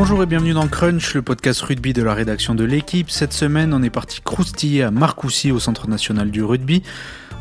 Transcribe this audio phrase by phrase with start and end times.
[0.00, 3.10] Bonjour et bienvenue dans Crunch, le podcast rugby de la rédaction de l'équipe.
[3.10, 6.84] Cette semaine, on est parti croustiller à Marcoussis au Centre national du rugby.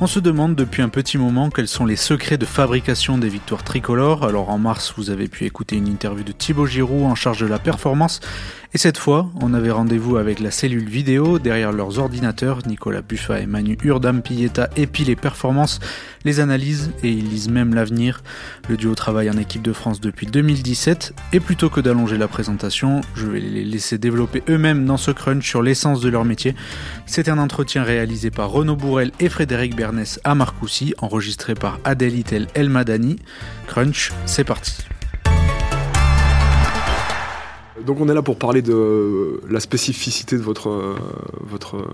[0.02, 3.64] On se demande depuis un petit moment quels sont les secrets de fabrication des victoires
[3.64, 4.24] tricolores.
[4.24, 7.46] Alors en mars, vous avez pu écouter une interview de Thibaut Giroud en charge de
[7.46, 8.22] la performance.
[8.74, 11.40] Et cette fois, on avait rendez-vous avec la cellule vidéo.
[11.40, 15.80] Derrière leurs ordinateurs, Nicolas Buffa et Manu Urdam Pilleta épient les performances,
[16.26, 18.22] les analysent et ils lisent même l'avenir.
[18.68, 23.02] Le duo travaille en équipe de France depuis 2017 et plutôt que d'allonger la présentation,
[23.16, 26.54] je vais les laisser développer eux-mêmes dans ce crunch sur l'essence de leur métier.
[27.06, 32.20] C'est un entretien réalisé par Renaud Bourrel et Frédéric Bernès à Marcoussis, enregistré par Adèle
[32.20, 33.16] Itel El Madani.
[33.68, 34.88] Crunch, c'est parti.
[37.88, 40.98] Donc on est là pour parler de la spécificité de votre,
[41.40, 41.88] votre,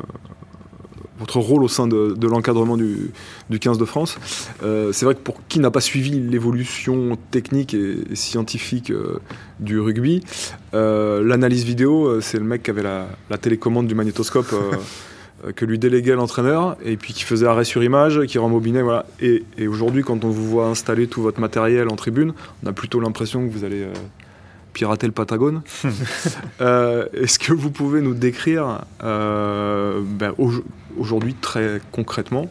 [1.20, 3.12] votre rôle au sein de, l'encadrement du,
[3.60, 4.18] 15 de France.
[4.64, 9.20] Euh, c'est vrai que pour qui n'a pas suivi l'évolution technique et, scientifique euh,
[9.60, 10.24] du rugby,
[10.74, 13.08] euh, l'analyse vidéo, c'est le mec qui avait la,
[13.40, 14.54] télécommande du magnétoscope.
[15.58, 18.82] que lui déléguait l'entraîneur et puis qui faisait arrêt sur image, qui rembobinait.
[18.82, 19.06] Voilà.
[19.20, 22.32] Et aujourd'hui, quand on vous voit installer tout votre matériel en tribune,
[22.64, 23.86] on a plutôt l'impression que vous allez
[24.74, 25.62] pirater le Patagone.
[26.62, 30.34] Euh, est-ce que vous pouvez nous décrire euh, ben,
[30.98, 32.48] aujourd'hui très concrètement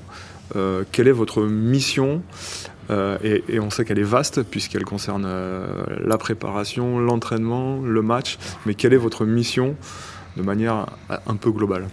[0.56, 2.22] euh, quelle est votre mission
[2.90, 5.26] et, on sait qu'elle est vaste puisqu'elle concerne
[6.04, 9.76] la préparation, l'entraînement, le match, mais quelle est votre mission
[10.36, 10.86] de manière
[11.26, 11.88] un peu globale?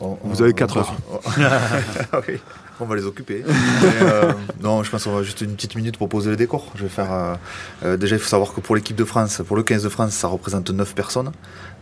[0.00, 0.94] Vous avez 4 heures.
[2.12, 3.44] on va les occuper.
[4.02, 6.72] Euh, non, je pense qu'on va juste une petite minute pour poser le décor.
[6.74, 7.12] Je vais faire.
[7.12, 7.34] Euh,
[7.84, 10.12] euh, déjà, il faut savoir que pour l'équipe de France, pour le 15 de France,
[10.12, 11.32] ça représente 9 personnes.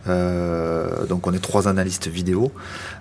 [0.07, 2.51] Donc on est trois analystes vidéo.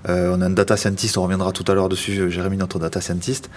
[0.07, 3.49] On a un data scientist, on reviendra tout à l'heure dessus, Jérémy, notre data scientist.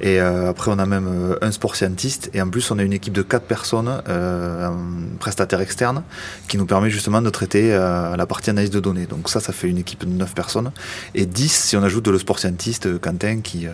[0.00, 2.28] Et après on a même un sport scientist.
[2.34, 4.76] Et en plus on a une équipe de quatre personnes, un
[5.20, 6.02] prestataire externe,
[6.48, 9.06] qui nous permet justement de traiter la partie analyse de données.
[9.06, 10.70] Donc ça, ça fait une équipe de neuf personnes.
[11.14, 13.68] Et 10 si on ajoute le sport scientist, Quentin, qui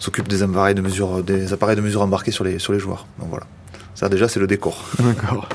[0.00, 3.06] s'occupe des appareils de mesure, des appareils de mesure embarqués sur les, sur les joueurs.
[3.20, 3.46] Donc voilà.
[3.94, 4.84] Ça déjà c'est le décor.
[4.98, 5.48] D'accord.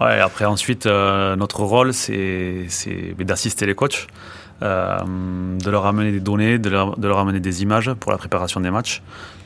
[0.00, 2.66] Ouais, après, ensuite, euh, notre rôle, c'est
[3.18, 4.08] d'assister les coachs,
[4.62, 4.98] euh,
[5.58, 8.60] de leur amener des données, de leur, de leur, amener des images pour la préparation
[8.60, 9.02] des matchs,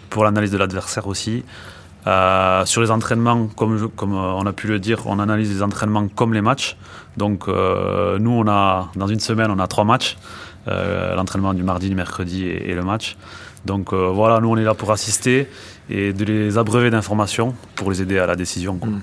[0.08, 1.44] pour l'analyse de l'adversaire aussi.
[2.08, 6.08] Euh, sur les entraînements, comme, comme on a pu le dire, on analyse les entraînements
[6.08, 6.76] comme les matchs.
[7.16, 10.16] Donc, nous, on a, dans une semaine, on a trois matchs.
[10.66, 13.16] L'entraînement du mardi, du mercredi et, le match.
[13.64, 15.46] Donc voilà, nous, on est là pour assister
[15.90, 18.80] et de les abreuver d'informations pour les aider à la décision.
[18.82, 19.00] Mm.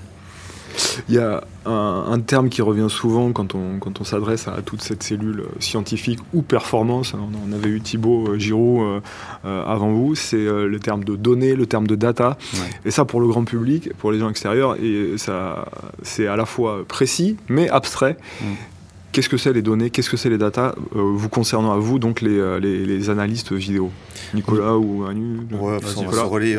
[1.08, 4.82] Il y a un, terme qui revient souvent quand on, quand on s'adresse à toute
[4.82, 7.14] cette cellule scientifique ou performance.
[7.14, 9.00] On, avait eu Thibaut euh, Giroud euh,
[9.44, 12.36] euh, avant vous, c'est le terme de données, le terme de data.
[12.84, 14.76] Et ça, pour le grand public, pour les gens extérieurs,
[16.02, 18.16] c'est à la fois précis mais abstrait.
[18.40, 18.44] Mm.
[19.12, 19.90] Qu'est-ce que c'est les données?
[19.90, 23.90] Qu'est-ce que c'est les data vous concernant à vous, donc les, les analystes vidéo
[24.34, 26.58] Nicolas ou Anu Ouais, on va se relayer.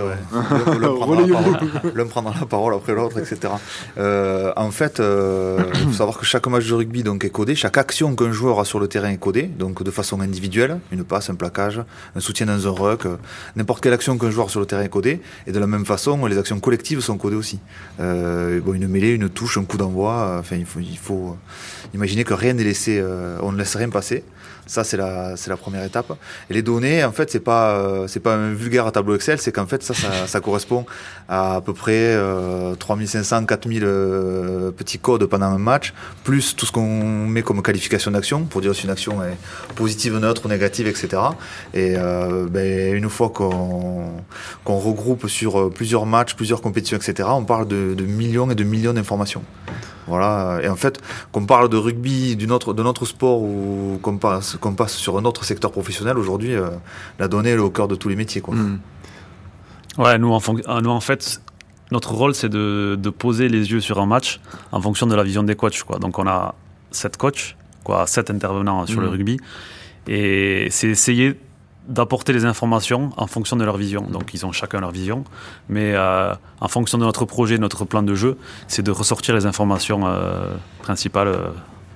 [1.95, 3.53] L'un prendra, la parole après l'autre, etc.
[3.97, 7.55] Euh, en fait, euh, il faut savoir que chaque match de rugby donc, est codé.
[7.55, 10.79] Chaque action qu'un joueur a sur le terrain est codée, donc de façon individuelle.
[10.91, 11.81] Une passe, un plaquage,
[12.15, 13.05] un soutien dans un ruck.
[13.05, 13.17] Euh,
[13.55, 15.21] n'importe quelle action qu'un joueur a sur le terrain est codée.
[15.47, 17.59] Et de la même façon, les actions collectives sont codées aussi.
[17.99, 20.37] bon, une mêlée, une touche, un coup d'envoi.
[20.39, 21.37] Enfin, il faut, il faut
[21.93, 23.03] imaginer que rien n'est laissé,
[23.41, 24.23] on ne laisse rien passer.
[24.69, 26.15] Ça, c'est la, c'est la première étape.
[26.51, 29.65] Les données, en fait, c'est pas, euh, c'est pas un vulgaire tableau Excel, c'est qu'en
[29.65, 29.95] fait, ça,
[30.27, 30.85] ça, correspond
[31.27, 36.67] à à peu près euh, 3500, 4000 euh, petits codes pendant un match, plus tout
[36.67, 39.37] ce qu'on met comme qualification d'action, pour dire si une action est
[39.73, 41.19] positive, neutre ou négative, etc.
[41.73, 44.11] Et euh, ben, une fois qu'on,
[44.63, 48.63] qu'on regroupe sur plusieurs matchs, plusieurs compétitions, etc., on parle de, de millions et de
[48.63, 49.41] millions d'informations.
[50.09, 50.59] Voilà.
[50.63, 50.99] Et en fait,
[51.31, 55.17] qu'on parle de rugby, d'une autre, de notre sport ou qu'on passe, qu'on passe sur
[55.17, 56.69] un autre secteur professionnel, aujourd'hui, euh,
[57.19, 58.41] la donnée est au cœur de tous les métiers.
[58.41, 58.55] Quoi.
[58.55, 58.79] Hmm.
[59.97, 61.41] Ouais, nous en, euh, nous, en fait,
[61.91, 64.41] notre rôle, c'est de, de, poser les yeux sur un match
[64.71, 65.83] en fonction de la vision des coachs.
[65.83, 65.99] Quoi.
[65.99, 66.55] Donc, on a
[66.91, 69.11] sept coachs, quoi, sept intervenants sur le hmm.
[69.11, 69.37] rugby.
[70.07, 71.39] Et c'est essayer
[71.89, 74.03] d'apporter les informations en fonction de leur vision.
[74.03, 75.25] Donc ils ont chacun leur vision,
[75.67, 78.37] mais euh, en fonction de notre projet, notre plan de jeu,
[78.67, 80.53] c'est de ressortir les informations euh,
[80.83, 81.47] principales euh,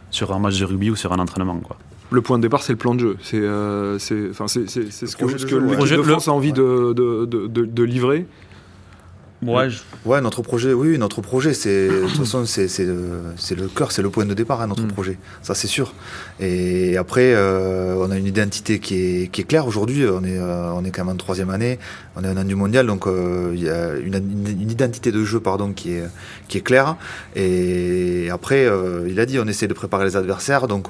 [0.10, 1.58] sur un match de rugby ou sur un entraînement.
[1.58, 1.78] Quoi.
[2.12, 3.18] Le point de départ, c'est le plan de jeu.
[3.22, 8.26] C'est ce que, ce que l'équipe de France a envie de, de, de, livrer.
[9.48, 9.68] Ouais,
[10.06, 14.10] ouais, notre projet, oui, notre projet, c'est de toute façon, c'est le, cœur, c'est le
[14.10, 14.92] point de départ à notre mm.
[14.92, 15.94] projet, ça c'est sûr.
[16.40, 20.06] Et après, euh, on a une identité qui est, qui est claire aujourd'hui.
[20.06, 21.80] On est, euh, on est quand même en troisième année,
[22.16, 25.24] on est un an du mondial, donc euh, il y a une, une, identité de
[25.24, 26.04] jeu, pardon, qui est,
[26.48, 26.96] qui est claire.
[27.36, 28.70] Et après,
[29.08, 30.90] il a dit, on essaie de préparer les adversaires, donc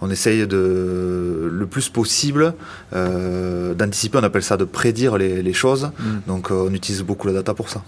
[0.00, 2.54] on essaye de le plus possible
[2.92, 4.18] d'anticiper.
[4.18, 5.90] On appelle ça de prédire les, les choses.
[5.98, 6.04] Mm.
[6.26, 7.82] Donc on utilise beaucoup la data pour ça.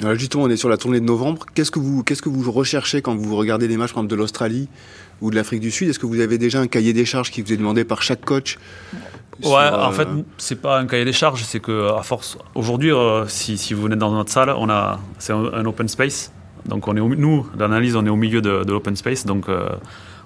[0.00, 1.44] Alors justement, on est sur la tournée de novembre.
[1.54, 4.68] Qu'est-ce que vous, qu'est-ce que vous recherchez quand vous regardez les matchs, de l'Australie
[5.20, 5.88] ou de l'Afrique du Sud?
[5.88, 8.24] Est-ce que vous avez déjà un cahier des charges qui vous est demandé par chaque
[8.24, 8.58] coach?
[9.44, 12.92] Ouais, en euh, fait, c'est pas un cahier des charges, c'est que à force, aujourd'hui,
[12.92, 16.32] euh, si, si, vous venez dans notre salle, on a, c'est un, open space.
[16.66, 19.68] Donc on est nous, l'analyse, on est au milieu de, l'open space, donc euh,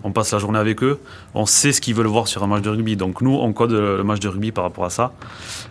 [0.03, 0.99] on passe la journée avec eux.
[1.35, 2.97] On sait ce qu'ils veulent voir sur un match de rugby.
[2.97, 5.13] Donc nous, on code le match de rugby par rapport à ça.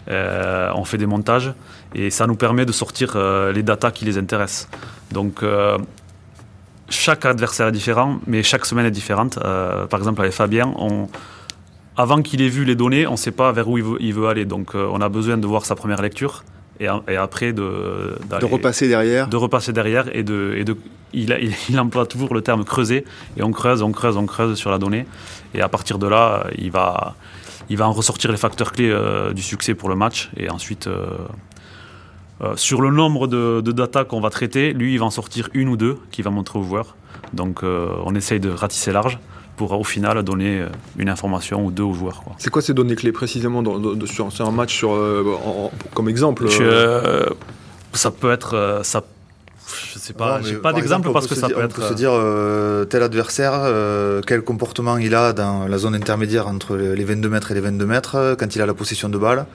[0.07, 1.53] on fait des montages
[1.93, 4.69] et ça nous permet de sortir euh, les datas qui les intéressent.
[5.11, 5.77] Donc euh,
[6.89, 9.39] chaque adversaire est différent, mais chaque semaine est différente.
[9.43, 11.07] Euh, par exemple, avec Fabien, on,
[11.97, 14.45] avant qu'il ait vu les données, on ne sait pas vers où il veut, aller.
[14.45, 16.43] Donc on a besoin de voir sa première lecture
[16.79, 19.27] et, et après de, de repasser derrière.
[19.27, 20.77] De repasser derrière et de, et de
[21.13, 21.37] il,
[21.69, 23.03] il, emploie toujours le terme creuser
[23.35, 25.05] et on creuse, on creuse, on creuse sur la donnée
[25.53, 27.15] et à partir de là, il va,
[27.69, 28.95] il va en ressortir les facteurs clés
[29.35, 30.87] du succès pour le match et ensuite
[32.43, 35.69] euh, sur le nombre de, data qu'on va traiter, lui, il va en sortir une
[35.69, 36.95] ou deux qu'il va montrer aux joueurs.
[37.33, 39.19] Donc euh, on essaye de ratisser large
[39.61, 40.67] pour au final donner euh,
[40.97, 42.23] une information ou deux aux joueurs.
[42.39, 43.63] C'est quoi ces données clés précisément
[44.05, 44.91] sur, un match sur,
[45.93, 46.47] comme exemple
[47.93, 48.81] Ça peut être...
[48.83, 49.03] ça
[49.93, 51.77] je sais pas, j'ai pas d'exemple parce que ça peut être.
[51.77, 55.95] On peut se dire euh, tel adversaire, euh, quel comportement il a dans la zone
[55.95, 59.09] intermédiaire entre les 22 mètres et les 22 mètres, euh, quand il a la possession
[59.09, 59.45] de balle,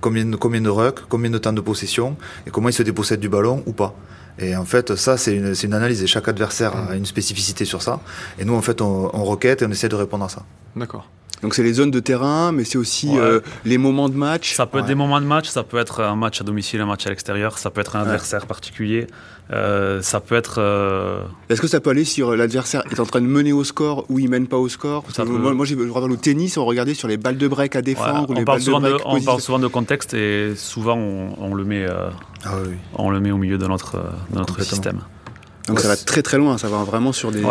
[0.00, 3.20] combien, de, combien de rucks, combien de temps de possession, et comment il se dépossède
[3.20, 3.94] du ballon ou pas.
[4.38, 7.82] Et en fait, ça, c'est une, une, analyse et chaque adversaire a une spécificité sur
[7.82, 8.00] ça.
[8.38, 10.42] Et nous, en fait, on, on requête et on essaie de répondre à ça.
[10.74, 11.08] D'accord.
[11.42, 14.54] Donc c'est les zones de terrain, mais c'est aussi euh, les moments de match.
[14.54, 16.86] Ça peut être des moments de match, ça peut être un match à domicile, un
[16.86, 19.06] match à l'extérieur, ça peut être un adversaire particulier,
[19.52, 20.56] euh, ça peut être.
[20.58, 24.06] Euh, Est-ce que ça peut aller si l'adversaire est en train de mener au score
[24.08, 25.04] ou il mène pas au score?
[25.26, 28.30] Moi, moi je regarde au tennis, on regardait sur les balles de break à défendre
[28.30, 29.02] ou les balles de break.
[29.04, 31.86] on parle souvent de contexte et souvent on, le met,
[32.44, 32.50] ah
[32.94, 33.98] on le met au milieu de notre,
[34.30, 35.00] de notre système.
[35.68, 37.42] Donc ça va très très loin, ça va vraiment sur des.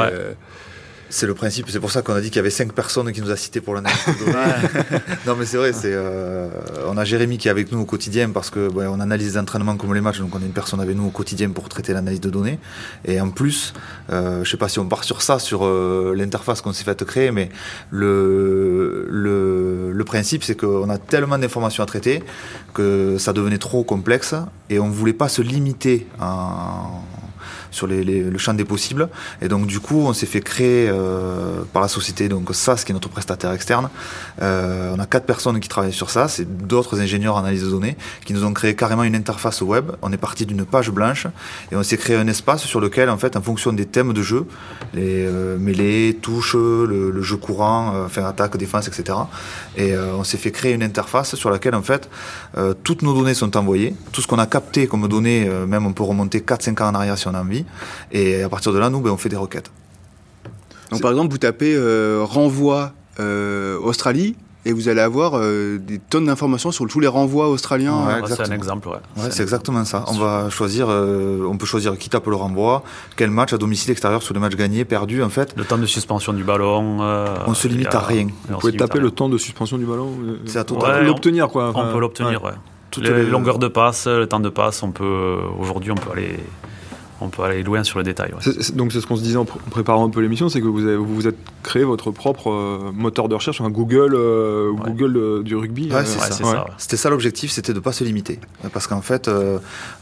[1.15, 3.21] C'est le principe, c'est pour ça qu'on a dit qu'il y avait cinq personnes qui
[3.21, 3.97] nous a cités pour l'analyse
[5.25, 6.49] non mais c'est vrai, c'est euh,
[6.87, 9.77] on a Jérémy qui est avec nous au quotidien parce que on analyse les entraînements
[9.77, 12.19] comme les matchs, donc on a une personne avec nous au quotidien pour traiter l'analyse
[12.19, 12.59] de données.
[13.05, 13.73] Et en plus,
[14.11, 17.01] euh, je sais pas si on part sur ça, sur euh, l'interface qu'on s'est fait
[17.05, 17.47] créer, mais
[17.91, 22.23] le, le, le principe c'est qu'on a tellement d'informations à traiter
[22.73, 24.35] que ça devenait trop complexe
[24.69, 27.01] et on voulait pas se limiter en
[27.75, 29.09] sur le champ des possibles.
[29.41, 32.91] Et donc du coup, on s'est fait créer euh, par la société donc SAS, qui
[32.91, 33.89] est notre prestataire externe.
[34.41, 37.69] Euh, on a quatre personnes qui travaillent sur ça, c'est d'autres ingénieurs en analyse de
[37.69, 39.91] données qui nous ont créé carrément une interface web.
[40.01, 41.27] On est parti d'une page blanche
[41.71, 44.21] et on s'est créé un espace sur lequel, en fait, en fonction des thèmes de
[44.21, 44.45] jeu,
[44.93, 49.17] les euh, mêlées, touches, le, jeu courant, enfin attaque, défense, etc.
[49.77, 52.07] Et on s'est fait créer une interface sur laquelle, en fait,
[52.83, 56.03] toutes nos données sont envoyées, tout ce qu'on a capté comme données, même on peut
[56.03, 57.64] remonter 4-5 ans en arrière si on a envie.
[58.11, 59.71] Et à partir de là, nous, ben, on fait des requêtes.
[60.91, 64.35] Donc, par exemple, vous tapez euh, renvoi euh, Australie
[64.67, 68.23] et vous allez avoir euh, des tonnes d'informations sur tous les renvois australiens.
[68.27, 68.87] c'est un exemple.
[68.87, 68.97] Ouais.
[69.29, 70.03] c'est exactement ça.
[70.07, 72.83] On va choisir, on peut choisir qui tape le renvoi,
[73.15, 75.53] quel match à domicile, extérieur, sur les matchs gagnés, perdus, en fait.
[75.55, 76.99] Le temps de suspension du ballon.
[77.45, 78.27] on se limite à rien.
[78.49, 80.17] Vous pouvez taper le temps de suspension du ballon.
[80.45, 81.71] C'est à tout l'obtenir quoi.
[81.75, 82.43] on peut l'obtenir.
[82.43, 82.51] Ouais.
[82.97, 86.39] Les, les longueurs de passe, le temps de passe, on peut aujourd'hui on peut aller
[87.21, 88.33] on peut aller loin sur le détail.
[88.73, 91.27] donc c'est ce qu'on se disait en, préparant un peu l'émission, c'est que vous, vous
[91.27, 95.89] êtes créé votre propre euh, moteur de recherche, un Google, euh, Google euh, du rugby.
[96.03, 96.65] c'est ça.
[96.77, 98.39] C'était ça l'objectif, c'était de ne pas se limiter.
[98.73, 99.29] Parce qu'en fait,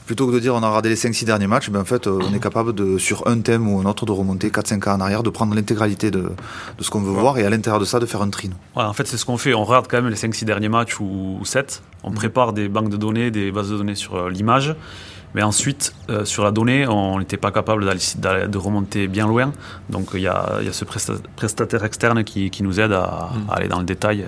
[0.05, 2.33] plutôt que de dire on a regardé les 5-6 derniers matchs, ben en fait on
[2.33, 5.23] est capable de, sur un thème ou un autre, de remonter 4-5 ans en arrière,
[5.23, 6.31] de prendre l'intégralité de,
[6.79, 8.49] ce qu'on veut voir et à l'intérieur de ça de faire un tri.
[8.75, 11.39] en fait c'est ce qu'on fait, on regarde quand même les 5-6 derniers matchs ou,
[11.43, 12.15] 7, on mm.
[12.15, 14.75] prépare des banques de données, des bases de données sur l'image.
[15.35, 19.51] Mais ensuite, euh, sur la donnée, on n'était pas capable de remonter bien loin.
[19.89, 23.49] Donc il y, a, ce prestataire externe qui, nous aide à, hmm.
[23.51, 24.21] aller dans le détail.
[24.21, 24.27] Euh,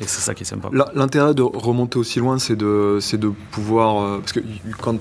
[0.00, 0.68] et c'est ça qui est sympa.
[0.94, 4.02] L'intérêt de remonter aussi loin, c'est de, de pouvoir.
[4.02, 4.40] Euh, parce que
[4.80, 4.98] quand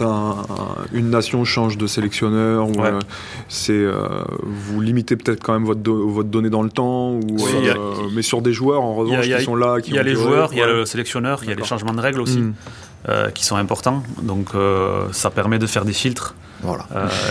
[0.93, 2.67] une nation change de sélectionneur,
[3.49, 3.83] c'est,
[4.43, 7.13] vous limitez peut-être quand même votre, votre donnée dans le temps.
[7.13, 7.37] Ou,
[8.15, 9.77] mais sur des joueurs, en revanche, qui sont là.
[9.85, 11.93] Il y a les joueurs, il y a le sélectionneur, il y a les changements
[11.93, 12.41] de règles aussi.
[13.07, 13.31] Hmm.
[13.33, 14.03] qui sont importants.
[14.21, 14.49] Donc
[15.11, 16.35] ça permet de faire des filtres.
[16.63, 16.85] Voilà.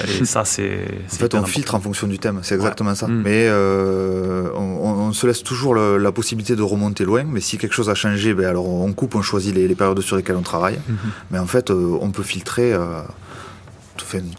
[0.09, 0.85] et ça, c'est.
[1.13, 3.07] En fait, on filtre en fonction du thème, c'est exactement ça.
[3.07, 3.23] Mm.
[3.23, 7.25] Mais on, se laisse toujours la possibilité de remonter loin.
[7.25, 10.17] Mais si quelque chose a changé, ben, alors on coupe, on choisit les, périodes sur
[10.17, 10.77] lesquelles on travaille.
[10.77, 11.11] Mm-hmm.
[11.31, 12.75] Mais en fait, on peut filtrer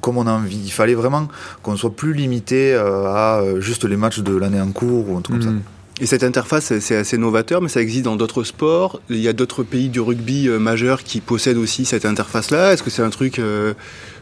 [0.01, 0.61] comme on a envie.
[0.63, 1.27] Il fallait vraiment
[1.61, 5.17] qu'on soit plus limité euh, à euh, juste les matchs de l'année en cours ou
[5.17, 5.55] un truc comme ça.
[6.01, 8.99] Et cette interface, c'est assez novateur, mais ça existe dans d'autres sports.
[9.09, 12.73] Il y a d'autres pays du rugby euh, majeur qui possèdent aussi cette interface-là.
[12.73, 13.39] Est-ce que c'est un truc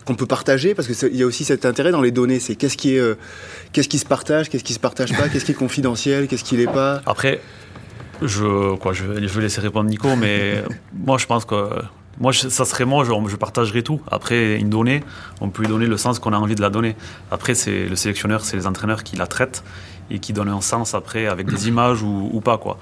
[0.05, 0.75] qu'on peut partager?
[0.75, 2.39] Parce qu'il y a aussi cet intérêt dans les données.
[2.39, 3.17] C'est qu'est-ce qui, est,
[3.71, 6.57] qu'est-ce qui se partage, qu'est-ce qui se partage pas, qu'est-ce qui est confidentiel, qu'est-ce qui
[6.57, 7.01] l'est pas?
[7.05, 7.39] Après,
[8.21, 10.61] je, quoi, je, je vais laisser répondre Nico, mais
[10.93, 11.69] moi je pense que
[12.19, 14.01] moi, ça serait moi, je, je, partagerais tout.
[14.11, 15.03] Après, une donnée,
[15.39, 16.97] on peut lui donner le sens qu'on a envie de la donner.
[17.31, 19.63] Après, c'est le sélectionneur, c'est les entraîneurs qui la traitent
[20.09, 22.77] et qui donnent un sens après avec des images ou, ou pas, quoi.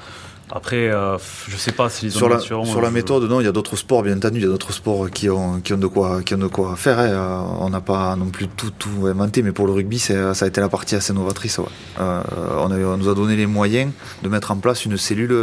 [0.49, 1.17] Après, euh,
[1.49, 4.01] je sais pas si sur la, sur la méthode, non, il y a d'autres sports,
[4.01, 6.37] bien entendu, il y a d'autres sports qui ont, qui ont de quoi, qui ont
[6.37, 6.99] de quoi faire.
[6.99, 7.09] Hein.
[7.09, 10.47] Euh, on n'a pas non plus tout, tout inventé, mais pour le rugby, ça a
[10.47, 11.59] été la partie assez novatrice.
[11.99, 12.21] Euh,
[12.59, 13.91] on, nous a donné les moyens
[14.23, 15.35] de mettre en place une cellule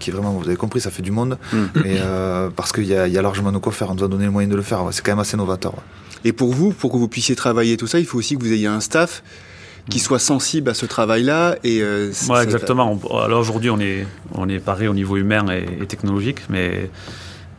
[0.00, 1.66] qui est vraiment, vous avez compris, ça fait du monde, mm.
[1.84, 1.98] et,
[2.56, 3.90] parce qu'il y, y, a largement de quoi faire.
[3.90, 4.80] On nous a donné les moyens de le faire.
[4.90, 5.74] C'est quand même assez novateur.
[6.24, 8.52] Et pour vous, pour que vous puissiez travailler tout ça, il faut aussi que vous
[8.52, 9.22] ayez un staff
[9.90, 11.56] qui soit sensible à ce travail-là.
[11.64, 12.12] Et euh,
[12.42, 12.98] exactement.
[13.24, 16.90] Alors aujourd'hui, on est, on est pareil au niveau humain et, technologique, mais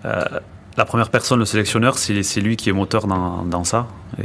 [0.06, 0.24] euh,
[0.78, 3.88] la première personne, le sélectionneur, c'est lui qui est moteur dans, dans ça.
[4.20, 4.24] Et,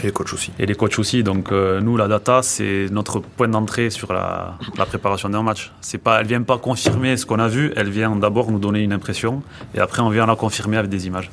[0.00, 0.52] et, les coachs aussi.
[0.58, 1.22] Et les coachs aussi.
[1.22, 5.72] Donc euh, nous, la data, c'est notre point d'entrée sur la, la préparation d'un match.
[5.80, 8.80] C'est pas, elle vient pas confirmer ce qu'on a vu, elle vient d'abord nous donner
[8.80, 9.42] une impression,
[9.74, 11.30] et après on vient la confirmer avec des images.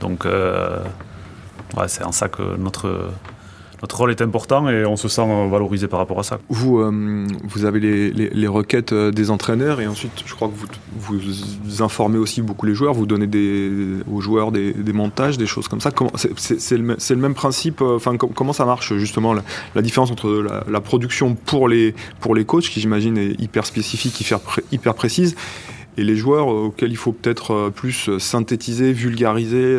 [0.00, 3.12] Donc ouais, c'est en ça que notre
[3.82, 6.38] notre rôle est important et on se sent valorisé par rapport à ça.
[6.48, 10.54] Vous, euh, vous avez les, requêtes euh, des entraîneurs et ensuite, je crois que
[10.96, 11.18] vous,
[11.64, 13.28] vous informez aussi beaucoup les joueurs, vous donnez
[14.10, 15.90] aux joueurs des, montages, des choses comme ça.
[16.36, 21.34] C'est le, même principe, euh, enfin, comment ça marche justement, la, différence entre la, production
[21.34, 24.32] pour les, pour les coachs, qui j'imagine est hyper spécifique,
[24.70, 25.34] hyper précise,
[25.96, 29.78] et les joueurs auxquels il faut peut-être plus synthétiser, vulgariser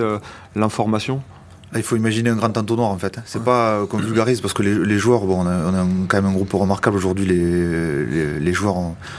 [0.55, 1.21] l'information?
[1.75, 3.19] Il faut imaginer un grand entonnoir en fait.
[3.25, 6.51] C'est pas qu'on vulgarise parce que les, joueurs, bon, on a, quand même un groupe
[6.53, 7.25] remarquable aujourd'hui.
[7.25, 8.75] Les, les, joueurs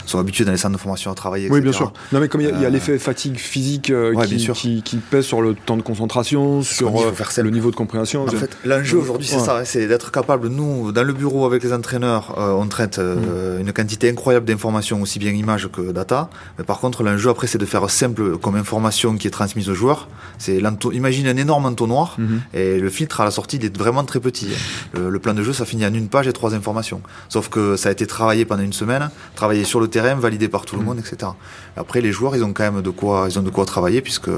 [0.06, 1.49] sont habitués dans les centres de formation à travailler.
[1.50, 1.92] Oui, bien sûr.
[2.12, 4.14] Non, mais comme il y a, euh, l'effet fatigue physique euh,
[4.54, 8.25] qui, qui, pèse sur le temps de concentration, sur euh, le niveau de compréhension.
[8.25, 10.49] En fait, l'enjeu aujourd'hui, c'est ça, c'est d'être capable.
[10.49, 13.61] Nous, dans le bureau avec les entraîneurs, on traite mm.
[13.61, 16.30] une quantité incroyable d'informations, aussi bien images que data.
[16.58, 19.75] Mais par contre, l'enjeu après, c'est de faire simple comme information qui est transmise aux
[19.75, 20.08] joueurs.
[20.38, 20.61] C'est
[20.92, 22.16] imagine un énorme entonnoir.
[22.18, 22.38] Mm-hmm.
[22.52, 24.48] Et le filtre à la sortie, il est vraiment très petit.
[24.94, 27.00] Le, plan de jeu, ça finit en une page et trois informations.
[27.28, 30.64] Sauf que ça a été travaillé pendant une semaine, travaillé sur le terrain, validé par
[30.64, 30.84] tout le mm.
[30.84, 31.32] monde, etc.
[31.76, 34.30] Après, les joueurs, ils ont quand même de quoi, ils ont de quoi travailler puisque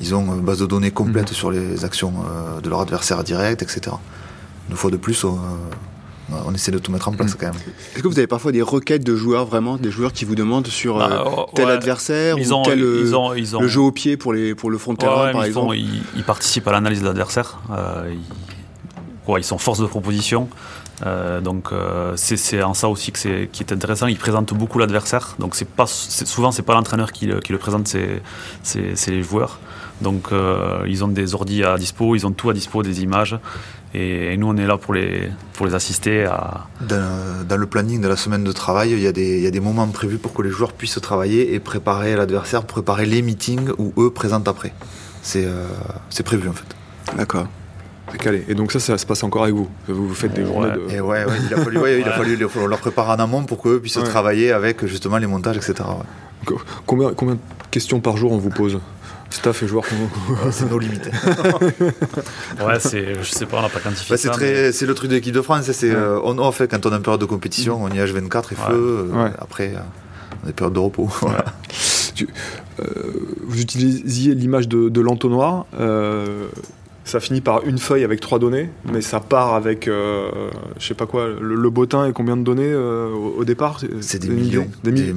[0.00, 1.34] ils ont une base de données complète mm.
[1.34, 3.96] sur les actions euh, de leur adversaire direct, etc.
[4.70, 5.38] Une fois de plus, on
[6.54, 7.36] essaie de tout mettre en place mm.
[7.38, 7.60] quand même.
[7.94, 10.66] Est-ce que vous avez parfois des requêtes de joueurs, vraiment, des joueurs qui vous demandent
[10.66, 13.60] sur euh, bah, tel adversaire ou tel, ils ont, ils ont...
[13.60, 16.68] le jeu au pied pour, les, pour le front de terrain, par exemple ils, participent
[16.68, 17.58] à l'analyse de l'adversaire.
[17.70, 18.14] Euh,
[19.38, 20.48] ils, sont force de proposition.
[21.04, 21.70] Euh, donc
[22.16, 24.06] c'est en ça aussi que c'est qui est intéressant.
[24.06, 25.34] Ils présentent beaucoup l'adversaire.
[25.38, 27.88] Donc c'est pas souvent c'est pas l'entraîneur qui, qui, le présente,
[28.62, 29.58] c'est les joueurs.
[30.00, 30.30] Donc
[30.86, 33.38] ils ont des ordis à dispo, ils ont tout à dispo, des images.
[33.94, 36.66] Et, nous, on est là pour les, pour les assister à...
[36.80, 39.50] Dans, le planning de la semaine de travail, il y, a des, il y, a
[39.50, 43.70] des, moments prévus pour que les joueurs puissent travailler et préparer l'adversaire, préparer les meetings
[43.76, 44.72] où eux présentent après.
[45.20, 45.66] C'est euh,
[46.24, 46.64] prévu en fait.
[47.16, 47.46] D'accord.
[48.18, 48.44] Calé.
[48.48, 50.94] Et donc ça, ça se passe encore avec vous Vous, faites des journées de...
[50.94, 54.02] Et ouais, il a fallu, il a fallu leur préparer en amont pour qu'eux puissent
[54.04, 55.88] travailler avec justement les montages, etc.
[56.84, 58.80] Combien, combien de questions par jour on vous pose?
[59.32, 59.84] Staff et joueurs.
[60.50, 61.06] c'est nos limites.
[62.64, 64.14] ouais, c'est, je sais pas, on n'a pas quantifié.
[64.14, 65.70] Bah, c'est, très, c'est le truc de l'équipe de France.
[65.72, 68.06] C'est, euh, on en fait quand on a une période de compétition, on y a
[68.06, 69.08] H24 et feu.
[69.12, 69.74] Euh, après,
[70.42, 71.08] on a des périodes de repos.
[72.78, 72.84] Euh,
[73.42, 75.66] vous utilisiez l'image de, de l'entonnoir
[77.04, 80.30] ça finit par une feuille avec trois données, mais ça part avec, euh,
[80.78, 84.28] je sais pas quoi, le, bottin et combien de données euh, au, départ C'est des,
[84.28, 84.68] millions.
[84.84, 85.14] Des millions.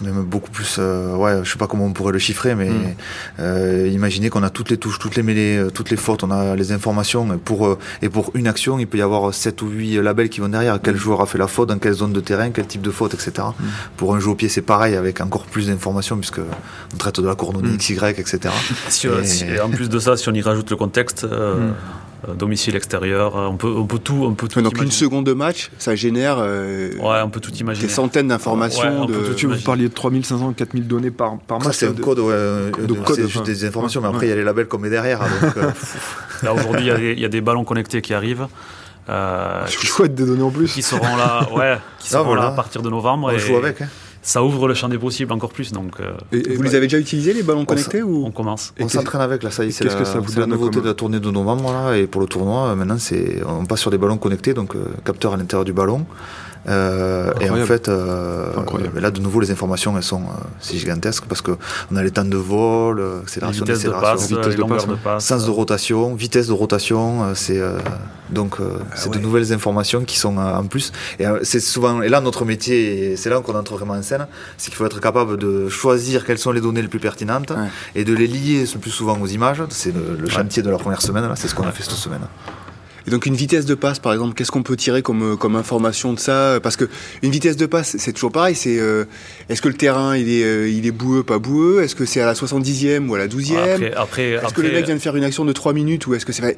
[0.00, 3.86] Même, beaucoup plus, euh, ouais, je sais pas comment on pourrait le chiffrer, mais hmm.
[3.86, 6.72] imaginez qu'on a toutes les touches, toutes les mêlées, toutes les fautes, on a les
[6.72, 7.32] informations.
[7.32, 10.40] Et pour, et pour une action, il peut y avoir 7 ou 8 labels qui
[10.40, 10.80] vont derrière.
[10.82, 10.98] Quel hmm.
[10.98, 13.32] joueur a fait la faute, dans quelle zone de terrain, quel type de faute, etc.
[13.58, 13.64] Hmm.
[13.96, 17.26] Pour un jeu au pied, c'est pareil, avec encore plus d'informations, puisque on traite de
[17.26, 18.40] la coordonnée XY, etc.
[19.62, 21.70] en plus de ça, si on y rajoute le contexte, euh,
[22.34, 24.60] domicile extérieur, on peut, on peut tout, on peut tout.
[24.60, 26.38] Donc une seconde de match, ça génère.
[26.38, 27.86] ouais, on peut tout imaginer.
[27.86, 29.06] Des centaines d'informations.
[29.06, 29.14] de...
[29.14, 31.76] Vous parliez de 3500, 4000 données par, par match.
[31.76, 34.66] c'est un code, de code, juste des informations, mais après il y a les labels
[34.66, 35.20] qu'on met derrière.
[35.20, 35.54] Donc,
[36.42, 38.46] Là aujourd'hui, il y, a des ballons connectés qui arrivent.
[39.08, 40.72] Euh, chouette des données en plus.
[40.72, 43.32] Qui seront là, ouais, qui seront là à partir de novembre.
[43.32, 43.80] On joue avec.
[43.80, 43.88] Hein.
[44.28, 45.72] Ça ouvre le champ des possibles encore plus.
[45.72, 48.26] Donc, euh, et, vous les avez déjà utilisés les ballons connectés ou?
[48.26, 48.74] On commence.
[48.78, 50.86] on s'entraîne avec là, ça y est, c'est la, que ça vous la nouveauté de
[50.86, 53.96] la tournée de novembre là, et pour le tournoi maintenant c'est on passe sur des
[53.96, 56.04] ballons connectés donc euh, capteur à l'intérieur du ballon.
[56.68, 58.52] Euh, et en fait, euh,
[58.94, 61.52] là de nouveau les informations elles sont euh, c'est gigantesque parce que
[61.90, 65.24] on a les temps de vol, accélération, vitesse de passe, vitesse de passe, de passe,
[65.24, 67.60] sens de rotation, vitesse de rotation, c'est
[68.30, 70.92] donc ah c'est de nouvelles informations qui sont en plus.
[71.18, 74.26] Et c'est souvent et là notre métier, c'est là qu'on entre vraiment en scène,
[74.58, 77.52] c'est qu'il faut être capable de choisir quelles sont les données les plus pertinentes
[77.94, 79.62] et de les lier le plus souvent aux images.
[79.70, 82.20] C'est le, chantier de la première semaine là, c'est ce qu'on a fait cette semaine.
[83.08, 86.12] Et donc une vitesse de passe, par exemple, qu'est-ce qu'on peut tirer comme, comme information
[86.12, 86.60] de ça?
[86.62, 86.84] Parce que
[87.22, 88.54] une vitesse de passe, c'est toujours pareil.
[88.54, 89.06] C'est euh,
[89.48, 91.82] est-ce que le terrain il est, euh, il est boueux, pas boueux?
[91.82, 94.84] Est-ce que c'est à la 70e ou à la 12e après, Est-ce que le mec
[94.84, 96.54] vient de faire une action de 3 minutes ou est-ce que c'est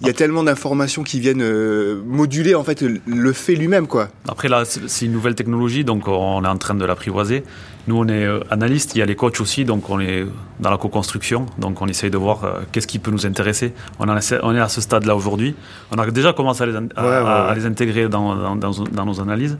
[0.00, 4.08] Il y a tellement d'informations qui viennent euh, moduler en fait le fait lui-même, quoi.
[4.26, 7.44] Après là, c'est une nouvelle technologie, donc on est en train de l'apprivoiser.
[7.88, 10.24] Nous, on est analystes, il y a les coachs aussi, donc on est
[10.60, 13.72] dans la co-construction, donc on essaye de voir qu'est-ce qui peut nous intéresser.
[13.98, 15.56] On, on est à ce stade-là aujourd'hui.
[15.90, 19.58] On a déjà commencé à les, les intégrer dans, dans, nos analyses,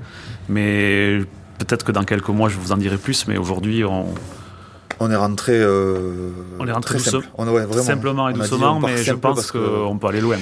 [0.48, 1.18] mais
[1.58, 4.06] peut-être que dans quelques mois, je vous en dirai plus, mais aujourd'hui, on,
[5.00, 5.52] on est rentré.
[5.54, 10.36] Euh, on est rentré simplement et doucement, mais je pense qu'on peut aller loin.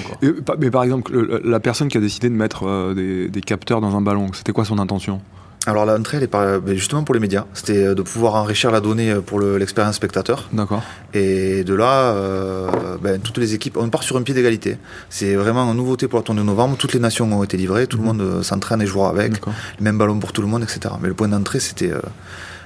[0.59, 1.11] mais par exemple,
[1.43, 4.51] la personne qui a décidé de mettre euh, des, des, capteurs dans un ballon, c'était
[4.51, 5.21] quoi son intention?
[5.67, 7.45] Alors l'entrée, elle est ben, justement pour les médias.
[7.53, 10.49] C'était euh, de pouvoir enrichir la donnée euh, pour l'expérience spectateur.
[10.51, 10.81] D'accord.
[11.13, 14.77] Et de là, euh, ben, toutes les équipes, on part sur un pied d'égalité.
[15.09, 16.77] C'est vraiment une nouveauté pour la tournée de novembre.
[16.77, 18.17] Toutes les nations ont été livrées, tout le mhm.
[18.17, 19.33] monde s'entraîne et joue avec.
[19.77, 20.95] Les mêmes ballons pour tout le monde, etc.
[20.99, 21.91] Mais le point d'entrée, c'était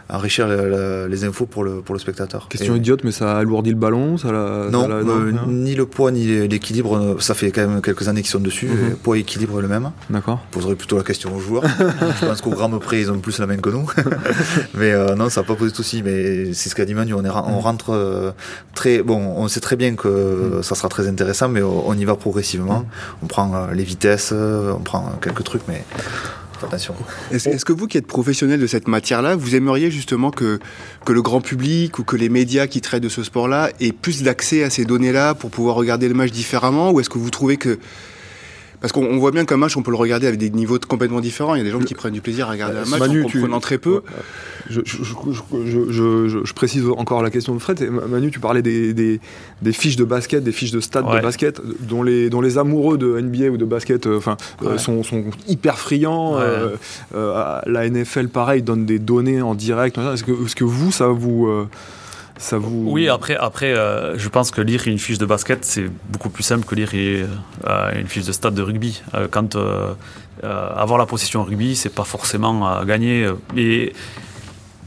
[0.10, 2.48] enrichir les infos pour le, pour le spectateur.
[2.50, 4.30] Question idiote, mais ça alourdit le ballon ça
[4.72, 8.32] Non, euh, ni le poids ni l'équilibre, euh, ça fait quand même quelques années qu'ils
[8.32, 8.68] sont dessus.
[8.68, 8.96] Mhm.
[8.96, 9.92] Poids et équilibre le même.
[10.10, 10.40] D'accord.
[10.52, 11.64] poserait plutôt la question aux joueurs.
[12.22, 13.90] Je pense qu'au gramme près, ils ont plus la main que nous.
[14.76, 16.04] mais euh, non, ça n'a pas posé de souci.
[16.04, 17.60] Mais c'est ce qu'a dit Manu, on, est, on mhm.
[17.60, 18.34] rentre
[18.74, 19.02] très.
[19.02, 20.64] Bon, on sait très bien que mhm.
[20.64, 22.86] ça sera très intéressant, mais on y va progressivement.
[23.24, 25.84] On prend les vitesses, on prend quelques trucs, mais
[27.32, 30.60] est-ce que vous qui êtes professionnel de cette matière-là, vous aimeriez justement que,
[31.06, 34.24] que le grand public ou que les médias qui traitent de ce sport-là aient plus
[34.24, 37.58] d'accès à ces données-là pour pouvoir regarder le match différemment Ou est-ce que vous trouvez
[37.58, 37.80] que
[38.82, 41.56] parce qu'on voit bien qu'un match, on peut le regarder avec des niveaux complètement différents.
[41.56, 43.28] Il y a des gens qui prennent du plaisir à regarder un match Manu, en
[43.28, 44.02] comprenant très peu.
[44.70, 47.82] Je, je, précise encore la question de Fred.
[48.10, 49.20] Manu, tu parlais des, des,
[49.74, 53.20] fiches de basket, des fiches de stade de basket, dont les, dont les amoureux de
[53.20, 56.38] NBA ou de basket euh, enfin, euh, sont, sont, hyper friands.
[56.40, 56.76] Euh,
[57.66, 59.98] la NFL, pareil, donne des données en direct.
[59.98, 61.68] Est-ce que, est -ce que vous, ça vous
[62.86, 66.44] Oui, après, après euh, je pense que lire une fiche de basket, c'est beaucoup plus
[66.44, 69.02] simple que lire euh, une fiche de stade de rugby.
[69.14, 69.58] Euh, quand
[70.44, 73.28] avoir la position rugby, c'est pas forcément gagner.
[73.58, 73.94] Et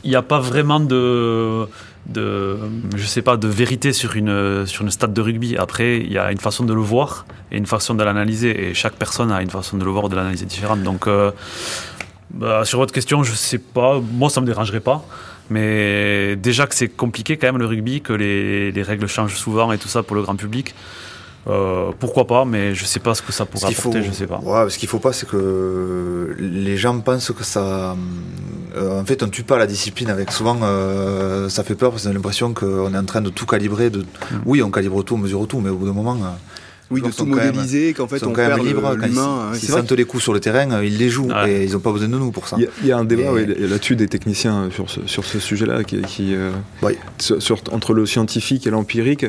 [0.04, 1.66] il n'y a pas vraiment de,
[2.06, 2.58] de,
[2.94, 5.56] je sais pas, de vérité sur une, sur une stade de rugby.
[5.56, 8.68] Après, il y a une façon de le voir et une façon de l'analyser.
[8.68, 10.82] Et chaque personne a une façon de le voir ou de l'analyser différente.
[10.84, 11.08] Donc,
[12.30, 14.00] bah, sur votre question, je sais pas.
[14.12, 15.04] Moi, ça me dérangerait pas.
[15.50, 19.72] Mais déjà que c'est compliqué quand même le rugby, que les, les, règles changent souvent
[19.72, 20.74] et tout ça pour le grand public.
[21.48, 24.38] Euh, pourquoi pas, mais je sais pas ce que ça pourrait apporter, je sais pas.
[24.40, 27.96] Ouais, ce qu'il faut pas, c'est que les gens pensent que ça.
[28.76, 30.30] Euh, en fait, on tue pas la discipline avec.
[30.30, 33.46] Souvent, euh, ça fait peur parce qu'on a l'impression qu'on est en train de tout
[33.46, 33.88] calibrer.
[33.88, 34.00] De...
[34.00, 34.04] Mm.
[34.44, 36.18] Oui, on calibre tout, on mesure tout, mais au bout d'un moment.
[36.90, 39.52] Oui, de tout modéliser, qu'en fait on perd l'humain.
[39.54, 42.08] S'ils sentent les coups sur le terrain, ils les jouent et ils n'ont pas besoin
[42.08, 42.56] de nous pour ça.
[42.58, 46.34] Il y, a un débat là-dessus des techniciens sur ce, sur ce sujet-là, qui, qui
[46.34, 46.50] euh,
[47.18, 49.26] sur, entre le scientifique et l'empirique.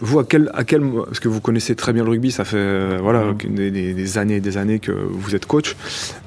[0.00, 2.56] Vous, à quel, à quel, parce que vous connaissez très bien le rugby, ça fait
[2.56, 3.94] euh, voilà, mm-hmm.
[3.94, 5.76] des, années et des années que vous êtes coach.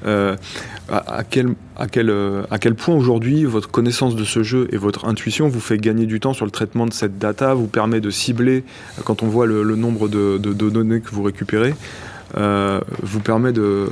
[0.06, 0.36] Euh,
[0.88, 4.76] à, quel, à, quel, euh, à quel point aujourd'hui votre connaissance de ce jeu et
[4.76, 8.00] votre intuition vous fait gagner du temps sur le traitement de cette data, vous permet
[8.00, 8.64] de cibler,
[9.04, 11.74] quand on voit le, nombre de, de, données que vous récupérez,
[12.36, 13.88] vous permet de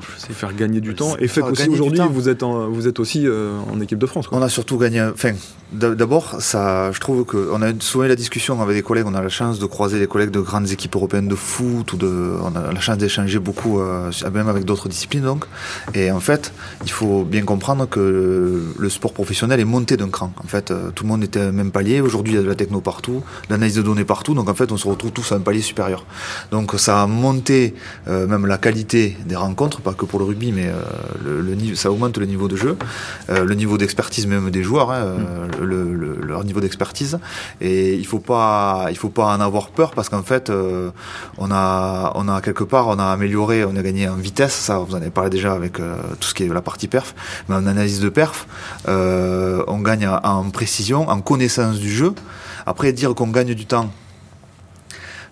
[0.00, 3.26] faire gagner du temps et fait qu'aussi aujourd'hui vous êtes vous êtes aussi
[3.72, 4.26] en équipe de France.
[4.32, 5.02] On a surtout gagné.
[5.02, 5.32] Enfin,
[5.72, 9.06] d'abord, ça, je trouve qu'on a souvent eu la discussion avec des collègues.
[9.06, 11.96] On a la chance de croiser des collègues de grandes équipes européennes de foot ou
[11.96, 12.32] de.
[12.42, 13.80] On a la chance d'échanger beaucoup,
[14.32, 15.44] même avec d'autres disciplines donc.
[15.94, 16.52] Et en fait,
[16.84, 20.32] il faut bien comprendre que le sport professionnel est monté d'un cran.
[20.42, 22.00] En fait, tout le monde était au même palier.
[22.00, 24.34] Aujourd'hui, il y a de la techno partout, l'analyse de données partout.
[24.34, 26.04] Donc en fait, on se retrouve tous à un palier supérieur.
[26.50, 27.74] Donc ça a monté
[28.08, 30.80] euh, même la qualité des rencontres, pas que pour le rugby, mais euh,
[31.24, 32.76] le, ça augmente le niveau de jeu,
[33.28, 35.16] euh, le niveau d'expertise même des joueurs, hein,
[35.60, 36.26] mm.
[36.26, 37.18] leur niveau d'expertise.
[37.60, 40.50] Et il faut pas, il faut pas en avoir peur parce qu'en fait,
[41.38, 44.54] on a, on a quelque part, on a amélioré, on a gagné en vitesse.
[44.54, 47.14] Ça, vous en avez parlé déjà avec tout ce qui est la partie perf,
[47.48, 48.46] mais en analyse de perf,
[48.86, 52.14] on gagne en précision, en connaissance du jeu.
[52.66, 53.90] Après, dire qu'on gagne du temps,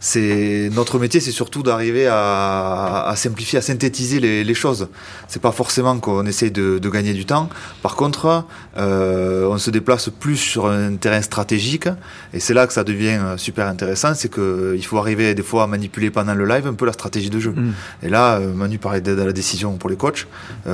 [0.01, 4.89] c'est notre métier, c'est surtout d'arriver à, simplifier, à synthétiser les, les choses.
[5.27, 7.49] C'est pas forcément qu'on essaye de, gagner du temps.
[7.83, 8.45] Par contre,
[8.77, 11.89] euh, on se déplace plus sur un terrain stratégique,
[12.33, 14.15] et c'est là que ça devient euh, super intéressant.
[14.15, 16.93] C'est que il faut arriver des fois à manipuler pendant le live un peu la
[16.93, 17.51] stratégie de jeu.
[17.51, 17.73] Mm.
[18.05, 20.27] Et là, euh, Manu parlait d'aide à la décision pour les coachs.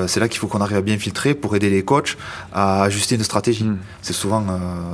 [0.06, 2.16] c'est là qu'il faut qu'on arrive à bien filtrer pour aider les coachs
[2.52, 3.64] à ajuster une stratégie.
[3.64, 3.78] Mm.
[4.02, 4.44] C'est souvent,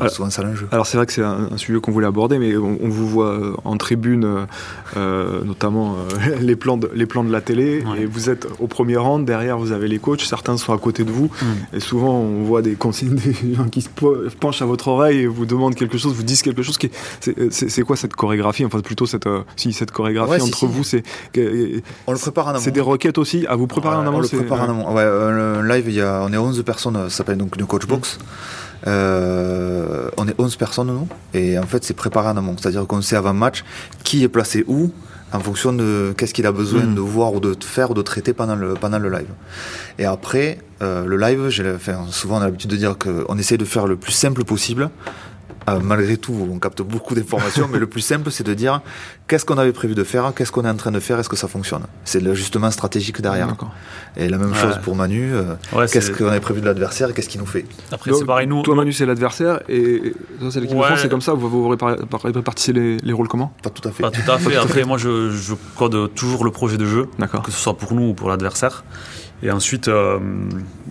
[0.09, 0.69] souvent ça l'enjeu.
[0.71, 3.39] Alors c'est vrai que c'est un, sujet qu'on voulait aborder, mais on, on vous voit
[3.65, 4.47] en tribune euh,
[4.97, 8.67] euh, notamment euh, les, plans de, les plans de la télé, et vous êtes au
[8.67, 11.77] premier rang, derrière vous avez les coachs, certains sont à côté de vous, mm.
[11.77, 13.89] et souvent on voit des consignes, des gens qui se
[14.41, 16.79] penchent à votre oreille et vous demandent quelque chose, vous disent quelque chose.
[16.79, 16.91] Qui
[17.51, 21.03] c'est quoi cette chorégraphie Enfin, plutôt cette, si, cette chorégraphie entre vous, c'est.
[22.07, 22.61] On le prépare en amont.
[22.61, 24.95] C'est des requêtes aussi à vous préparer en amont On le prépare en amont.
[24.95, 27.87] Ouais, le live, il y a, on est 11 personnes, ça s'appelle donc une coach
[27.87, 28.19] box.
[28.87, 32.57] Euh, on est 11 personnes, nous, et en fait, c'est préparé en amont.
[32.59, 33.65] C'est-à-dire qu'on sait avant match
[34.05, 34.91] qui est placé où,
[35.33, 36.95] en fonction de qu'est-ce qu'il a besoin hmm.
[36.95, 39.29] de voir ou de faire ou de traiter pendant le, pendant le live.
[39.99, 43.65] Et après, euh, le live, enfin, souvent on a l'habitude de dire qu'on essaie de
[43.65, 44.91] faire le plus simple possible
[45.69, 48.81] euh, malgré tout, on capte beaucoup d'informations, mais le plus simple, c'est de dire
[49.29, 51.37] qu'est-ce qu'on avait prévu de faire, qu'est-ce qu'on est en train de faire, est-ce que
[51.37, 51.83] ça fonctionne?
[52.05, 53.55] C'est l'ajustement stratégique derrière.
[54.17, 55.55] Et la même chose pour Manu, euh,
[55.87, 57.11] qu'est-ce qu'on avait prévu de l'adversaire?
[57.11, 57.67] Et qu'est-ce qu'il nous fait?
[57.93, 58.63] Après, c'est pareil, nous.
[58.63, 61.69] Toi, Manu, c'est l'adversaire et toi, c'est l'équipe de France, c'est comme ça, vous, vous
[61.69, 63.53] répartissez les, les, rôles comment?
[63.63, 64.03] Pas tout à fait.
[64.03, 64.57] Pas tout à fait.
[64.57, 67.09] Après, moi, je, je code toujours le projet de jeu,
[67.45, 68.85] que ce soit pour nous ou pour l'adversaire.
[69.43, 70.19] Et ensuite, euh,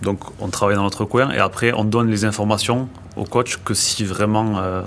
[0.02, 3.74] donc, on travaille dans notre coin et après, on donne les informations au coach que
[3.74, 4.58] si vraiment.
[4.58, 4.82] Euh,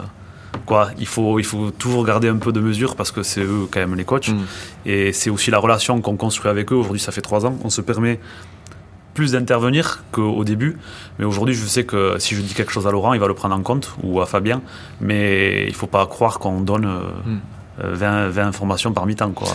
[0.65, 3.67] quoi, il faut, il faut toujours garder un peu de mesure parce que c'est eux
[3.71, 4.30] quand même les coachs.
[4.30, 4.45] Mm.
[4.86, 6.76] Et c'est aussi la relation qu'on construit avec eux.
[6.76, 7.58] Aujourd'hui, ça fait trois ans.
[7.63, 8.19] On se permet
[9.13, 10.78] plus d'intervenir qu'au début.
[11.19, 13.34] Mais aujourd'hui, je sais que si je dis quelque chose à Laurent, il va le
[13.34, 14.62] prendre en compte ou à Fabien.
[15.02, 16.86] Mais il ne faut pas croire qu'on donne.
[16.86, 17.39] Euh, mm.
[17.77, 19.31] 20, 20, informations par mi-temps.
[19.31, 19.47] Quoi.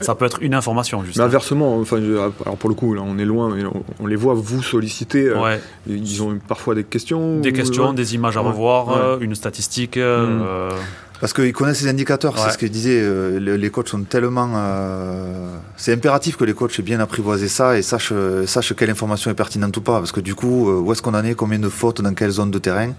[0.00, 1.18] Ça peut être une information, juste.
[1.18, 1.98] Mais inversement, enfin,
[2.44, 3.62] alors pour le coup, là, on est loin, mais
[4.00, 5.28] on, les voit vous solliciter.
[5.28, 9.96] Euh, ils ont parfois des questions Des questions, des images à revoir, euh, une statistique.
[9.96, 10.74] Euh, hmm.
[11.20, 14.50] Parce qu'ils connaissent les indicateurs, c'est ce que disait, euh, les coachs sont tellement...
[14.54, 18.12] Euh, c'est impératif que les coachs aient bien apprivoisé ça et sachent,
[18.46, 19.98] sachent quelle information est pertinente ou pas.
[19.98, 22.30] Parce que du coup, euh, où est-ce qu'on en est, combien de fautes, dans quelle
[22.30, 22.92] zone de terrain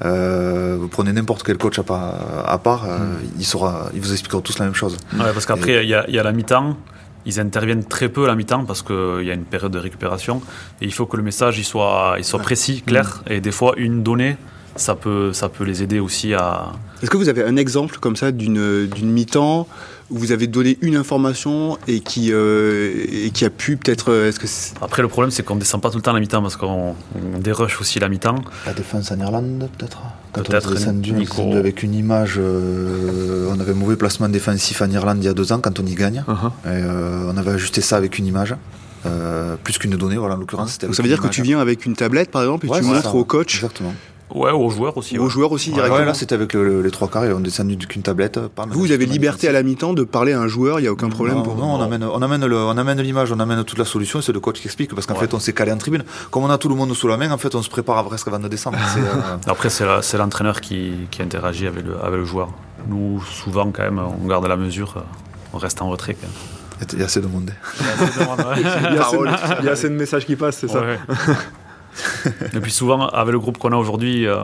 [0.00, 2.14] Vous prenez n'importe quel coach à part,
[2.46, 3.38] à part mm.
[3.38, 4.96] il, saura, il vous expliquera tous la même chose.
[5.14, 6.76] Ouais, parce qu'après, il y, y, a la mi-temps,
[7.24, 10.40] ils interviennent très peu à la mi-temps parce qu'il y a une période de récupération
[10.80, 13.32] et il faut que le message il soit, il soit précis, clair, mm.
[13.32, 14.36] et des fois une donnée
[14.76, 16.72] ça peut, ça peut les aider aussi à.
[17.02, 19.66] Est-ce que vous avez un exemple comme ça d'une mi-temps
[20.10, 24.12] où vous avez donné une information et qui, euh, et qui a pu peut-être.
[24.12, 24.46] Euh, est-ce que
[24.84, 26.56] Après, le problème, c'est qu'on ne descend pas tout le temps à la mi-temps parce
[26.56, 26.94] qu'on
[27.40, 28.36] dérush aussi la mi-temps.
[28.66, 29.98] La défense en Irlande, peut-être
[30.32, 32.34] Quand peut-être on descendu, descendu avec une image.
[32.38, 35.86] Euh, on avait mauvais placement défensif en Irlande il y a deux ans quand on
[35.86, 36.22] y gagne.
[36.28, 36.72] Uh-huh.
[36.72, 36.84] et,
[37.28, 38.54] on avait ajusté ça avec une image.
[39.64, 40.78] plus qu'une donnée, voilà, en l'occurrence.
[40.80, 43.24] ça veut dire que tu viens avec une tablette, par exemple, et tu montres au
[43.24, 43.94] coach Exactement.
[44.34, 45.18] Ouais, aux joueurs aussi.
[45.18, 46.00] Aux joueurs aussi, directement.
[46.00, 48.38] Ouais, là, c'était avec les trois quarts, on descendu qu'une tablette.
[48.38, 50.92] vous, vous avez liberté à la mi-temps de parler à un joueur, il n'y a
[50.92, 53.62] aucun problème non, pour Non, on amène, on amène, le, on amène l'image, on amène
[53.64, 55.78] toute la solution, c'est le coach qui explique, parce qu'en fait, on s'est calé en
[55.78, 56.04] tribune.
[56.30, 58.26] Comme on a tout le monde sous la main, en fait, on se prépare presque
[58.26, 58.78] avant de descendre.
[58.98, 62.48] Euh, Après, c'est l'entraîneur qui, qui, interagit avec le, avec le joueur.
[62.88, 65.04] Nous, souvent, quand même, on garde la mesure,
[65.52, 66.14] on reste en retrait.
[66.14, 66.56] Quand même.
[66.92, 67.50] Il y a assez de monde.
[67.78, 70.82] Il y a assez de messages qui passent, c'est ça.
[72.54, 74.42] Et puis souvent, avec le groupe qu'on a aujourd'hui, euh,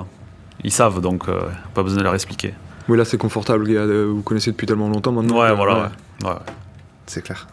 [0.64, 1.40] ils savent, donc euh,
[1.74, 2.54] pas besoin de leur expliquer.
[2.88, 3.72] Oui, là c'est confortable,
[4.06, 5.40] vous connaissez depuis tellement longtemps maintenant.
[5.40, 5.92] Ouais, voilà.
[7.06, 7.48] C'est clair.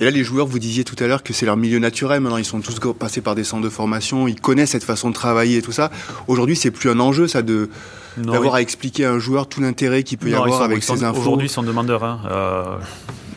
[0.00, 2.20] Et là, les joueurs, vous disiez tout à l'heure que c'est leur milieu naturel.
[2.20, 5.14] Maintenant, ils sont tous passés par des centres de formation, ils connaissent cette façon de
[5.14, 5.90] travailler et tout ça.
[6.26, 7.68] Aujourd'hui, c'est plus un enjeu, ça, de
[8.16, 11.20] d'avoir à expliquer à un joueur tout l'intérêt qu'il peut y avoir avec ces infos.
[11.20, 12.02] Aujourd'hui, ils sont demandeurs.
[12.04, 12.20] Hein.
[12.30, 12.76] Euh,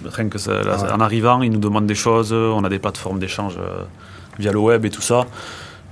[0.05, 2.79] rien que ça, là, ah en arrivant, ils nous demandent des choses, on a des
[2.79, 3.57] plateformes d'échange
[4.39, 5.25] via le web et tout ça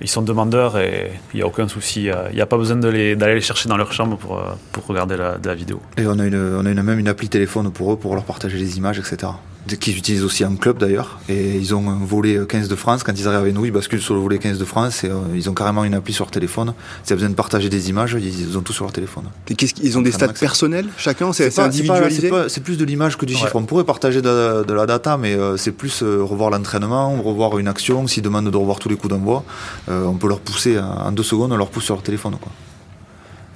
[0.01, 2.09] ils sont demandeurs et il n'y a aucun souci.
[2.31, 5.37] Il n'y a pas besoin d'aller les, chercher dans leur chambre pour, pour regarder la,
[5.43, 5.79] la vidéo.
[5.97, 8.77] Et on a, on a même une appli téléphone pour eux, pour leur partager les
[8.77, 9.31] images, etc
[9.73, 11.19] qu'ils utilisent aussi en club d'ailleurs.
[11.29, 13.03] Et ils ont un volet 15 de France.
[13.03, 15.15] Quand ils arrivent avec nous, ils basculent sur le volet 15 de France et euh,
[15.33, 16.73] ils ont carrément une appli sur leur téléphone.
[17.03, 19.25] S'il y a besoin de partager des images, ils ont tout sur leur téléphone.
[19.49, 21.33] Et qu'est-ce qu'ils ont des stats personnels chacun?
[21.33, 22.31] C'est individualisé?
[22.47, 23.55] C'est plus de l'image que du chiffre.
[23.55, 27.67] On pourrait partager de, la data, mais euh, c'est plus euh, revoir l'entraînement, revoir une
[27.67, 28.07] action.
[28.07, 29.43] S'ils demandent de revoir tous les coups d'envoi,
[29.87, 32.35] on peut leur pousser en deux secondes, on leur pousse sur leur téléphone.
[32.39, 32.51] Quoi.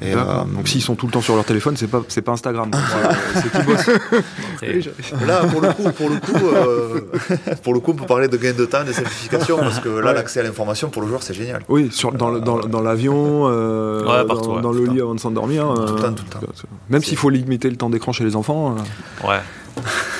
[0.01, 2.31] Et euh, donc s'ils sont tout le temps sur leur téléphone, c'est pas c'est pas
[2.31, 2.71] Instagram.
[3.33, 3.89] c'est qui bosse.
[5.27, 7.01] Là pour le coup, pour le coup, euh,
[7.63, 10.13] pour le coup, on peut parler de gain de temps, de simplification parce que là
[10.13, 11.63] l'accès à l'information pour le joueur c'est génial.
[11.67, 14.23] Oui, sur, dans, dans, dans l'avion, euh,
[14.61, 15.73] dans, le lit avant de s'endormir.
[15.73, 16.47] tout le temps, tout le temps.
[16.89, 18.75] Même s'il faut limiter le temps d'écran chez les enfants.
[19.27, 19.39] Ouais.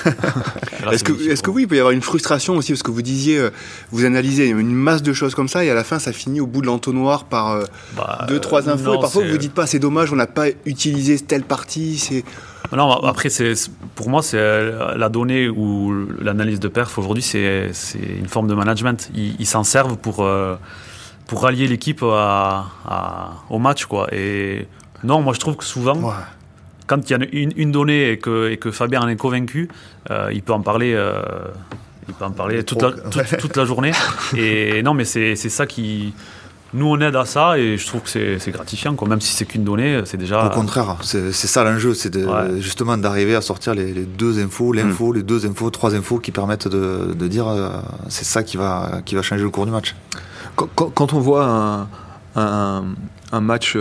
[0.91, 3.01] est-ce que, est que oui, il peut y avoir une frustration aussi Parce que vous
[3.01, 3.49] disiez, euh,
[3.91, 6.47] vous analysez une masse de choses comme ça, et à la fin, ça finit au
[6.47, 7.63] bout de l'entonnoir par euh,
[7.95, 8.93] bah, deux, trois infos.
[8.93, 11.97] et parfois, vous vous dites pas, c'est dommage, on n'a pas utilisé telle partie.
[11.97, 12.23] C'est...
[12.75, 13.53] Non, après, c'est,
[13.95, 17.71] pour moi, c'est euh, la donnée ou l'analyse de perf aujourd'hui, c'est,
[18.17, 19.09] une forme de management.
[19.15, 20.27] Ils, s'en servent pour,
[21.27, 23.85] pour rallier l'équipe au match.
[23.85, 24.07] Quoi.
[24.13, 24.67] Et
[25.03, 26.13] non, moi, je trouve que souvent
[26.89, 29.69] quand il y a une, une donnée et que, et que, Fabien en est convaincu,
[30.09, 30.93] euh, il peut en parler.
[30.93, 31.21] Euh,
[32.07, 32.91] il peut en parler toute la,
[33.37, 33.91] toute, la, journée.
[34.35, 36.13] Et non, mais c'est ça qui.
[36.73, 38.93] Nous, on aide à ça et je trouve que c'est gratifiant.
[38.95, 39.07] Quoi.
[39.07, 40.45] Même si c'est qu'une donnée, c'est déjà.
[40.45, 42.11] Au contraire, c'est ça l'enjeu, c'est
[42.57, 45.15] justement d'arriver à sortir les, deux infos, l'info, mm.
[45.17, 47.69] les deux infos, trois infos qui permettent de, de dire euh,
[48.07, 49.95] c'est ça qui va, qui va changer le cours du match.
[50.55, 51.87] Quand, quand on voit un,
[52.35, 52.83] un,
[53.31, 53.75] un match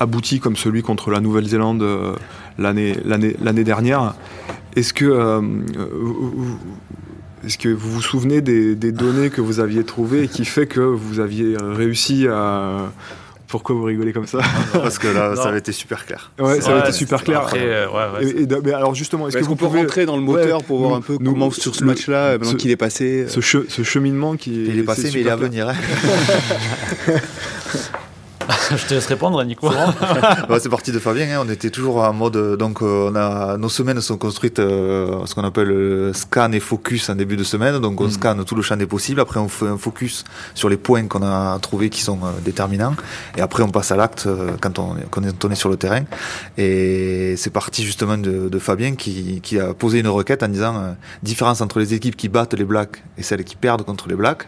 [0.00, 2.14] abouti comme celui contre la Nouvelle-Zélande euh,
[2.58, 4.14] l'année dernière.
[4.74, 5.40] Est-ce que, euh,
[7.46, 10.80] est-ce que vous vous souvenez des, données que vous aviez trouvées et qui fait que
[10.80, 12.90] vous aviez réussi à
[13.46, 14.38] pourquoi vous rigolez comme ça?
[14.72, 16.30] Parce que là, ça avait été super clair.
[16.38, 17.46] Ouais, ça avait été super clair.
[18.64, 21.18] mais alors justement, est-ce que vous pouvez rentrer dans le moteur pour voir un peu
[21.18, 25.10] comment sur ce match-là, maintenant qu'il est passé ce, ce, cheminement qui il est passé,
[25.12, 25.68] mais il est à venir.
[25.68, 25.74] Hein.
[28.76, 29.70] je te laisse répondre, Nico.
[30.60, 31.26] c'est parti de Fabien.
[31.30, 31.44] Hein.
[31.44, 32.56] On était toujours en mode.
[32.56, 37.08] Donc, euh, on a, nos semaines sont construites euh, ce qu'on appelle scan et focus
[37.08, 37.78] en début de semaine.
[37.78, 38.10] Donc, on mm.
[38.10, 39.20] scanne tout le champ des possibles.
[39.20, 42.94] Après, on fait un focus sur les points qu'on a trouvés qui sont euh, déterminants.
[43.36, 44.28] Et après, on passe à l'acte
[44.60, 46.04] quand, on, est, sur le terrain.
[46.56, 51.60] Et c'est parti justement de, Fabien qui, qui, a posé une requête en disant différence
[51.62, 54.46] entre les équipes qui battent les Blacks et celles qui perdent contre les Blacks.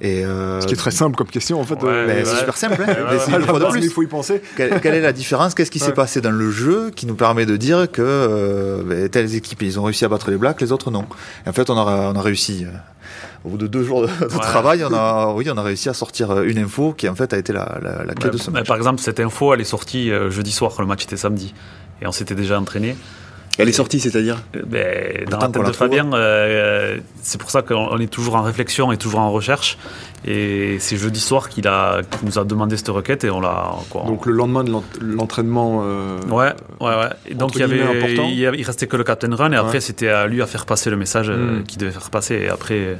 [0.00, 1.82] Et euh, Ce qui est très simple comme question en fait.
[1.82, 2.84] Euh, c'est super simple.
[2.86, 3.70] Hein.
[3.70, 3.84] plus.
[3.84, 4.42] Il faut y penser.
[4.56, 5.54] Quelle, est la différence?
[5.54, 9.08] Qu'est-ce qui s'est passé dans le jeu qui nous permet de dire que euh, ben,
[9.08, 11.06] telles équipes ils ont réussi à battre les Blacks, les autres non.
[11.46, 12.66] Et en fait, on a, on a réussi.
[13.44, 16.42] au bout de deux jours de, travail, on a, oui, on a réussi à sortir
[16.42, 18.66] une info qui en fait a été la, la, clé de ce match.
[18.66, 21.54] Par exemple, cette info, elle est sortie jeudi soir quand le match était samedi,
[22.02, 22.96] et on s'était déjà entraîné.
[23.58, 27.62] Elle est sortie, c'est-à-dire euh, ben, Dans la tête de Fabien, euh, c'est pour ça
[27.62, 29.78] qu'on est toujours en réflexion et toujours en recherche.
[30.26, 31.64] Et c'est jeudi soir qu'il
[32.22, 33.74] nous a demandé cette requête et on l'a.
[33.94, 35.82] Donc le lendemain de l'entraînement.
[35.84, 37.34] Euh, ouais, ouais, ouais.
[37.34, 40.42] donc il y avait, il, restait que le Captain Run et après c'était à lui
[40.42, 41.64] à faire passer le message hmm.
[41.64, 42.34] qu'il devait faire passer.
[42.34, 42.98] Et après.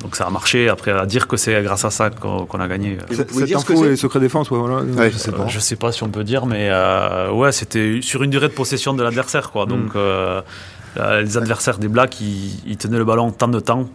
[0.00, 0.68] Donc ça a marché.
[0.68, 2.98] Après, à dire que c'est grâce à ça qu'on a gagné.
[3.10, 5.08] Cette info est secret défense, ouais, voilà.
[5.08, 5.46] je, sais pas.
[5.48, 8.52] je sais pas si on peut dire, mais euh, ouais, c'était sur une durée de
[8.52, 9.66] possession de l'adversaire, quoi.
[9.66, 9.96] Donc hmm.
[9.96, 10.42] euh,
[11.22, 13.88] les adversaires des Blacks, ils, tenaient le ballon tant de temps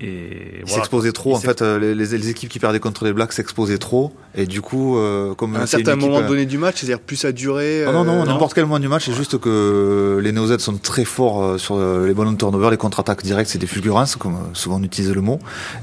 [0.00, 1.34] et s'exposaient trop.
[1.34, 4.12] En fait, euh, les, équipes qui perdaient contre les Blacks s'exposaient trop.
[4.34, 7.32] Et du coup, euh, comme à un certain moment donné du match, c'est-à-dire plus ça
[7.32, 7.84] durait.
[7.86, 9.06] non, non, n'importe quel moment du match.
[9.06, 13.22] C'est juste que les Néo-Z sont très forts sur les ballons de turnover, les contre-attaques
[13.22, 15.38] directes, c'est des fulgurances, comme souvent on utilise le mot.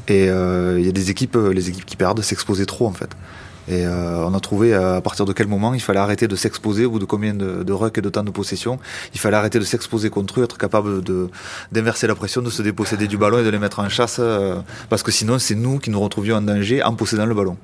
[0.07, 3.09] Et il y a des équipes, les équipes qui perdent, s'exposaient trop en fait.
[3.67, 6.85] Et euh, on a trouvé à partir de quel moment il fallait arrêter de s'exposer,
[6.85, 8.79] au bout de combien de, de rucks et de temps de possession,
[9.13, 11.29] il fallait arrêter de s'exposer contre eux, être capable de
[11.71, 14.55] d'inverser la pression, de se déposséder du ballon et de les mettre en chasse, euh,
[14.89, 17.57] parce que sinon c'est nous qui nous retrouvions en danger en possédant le ballon.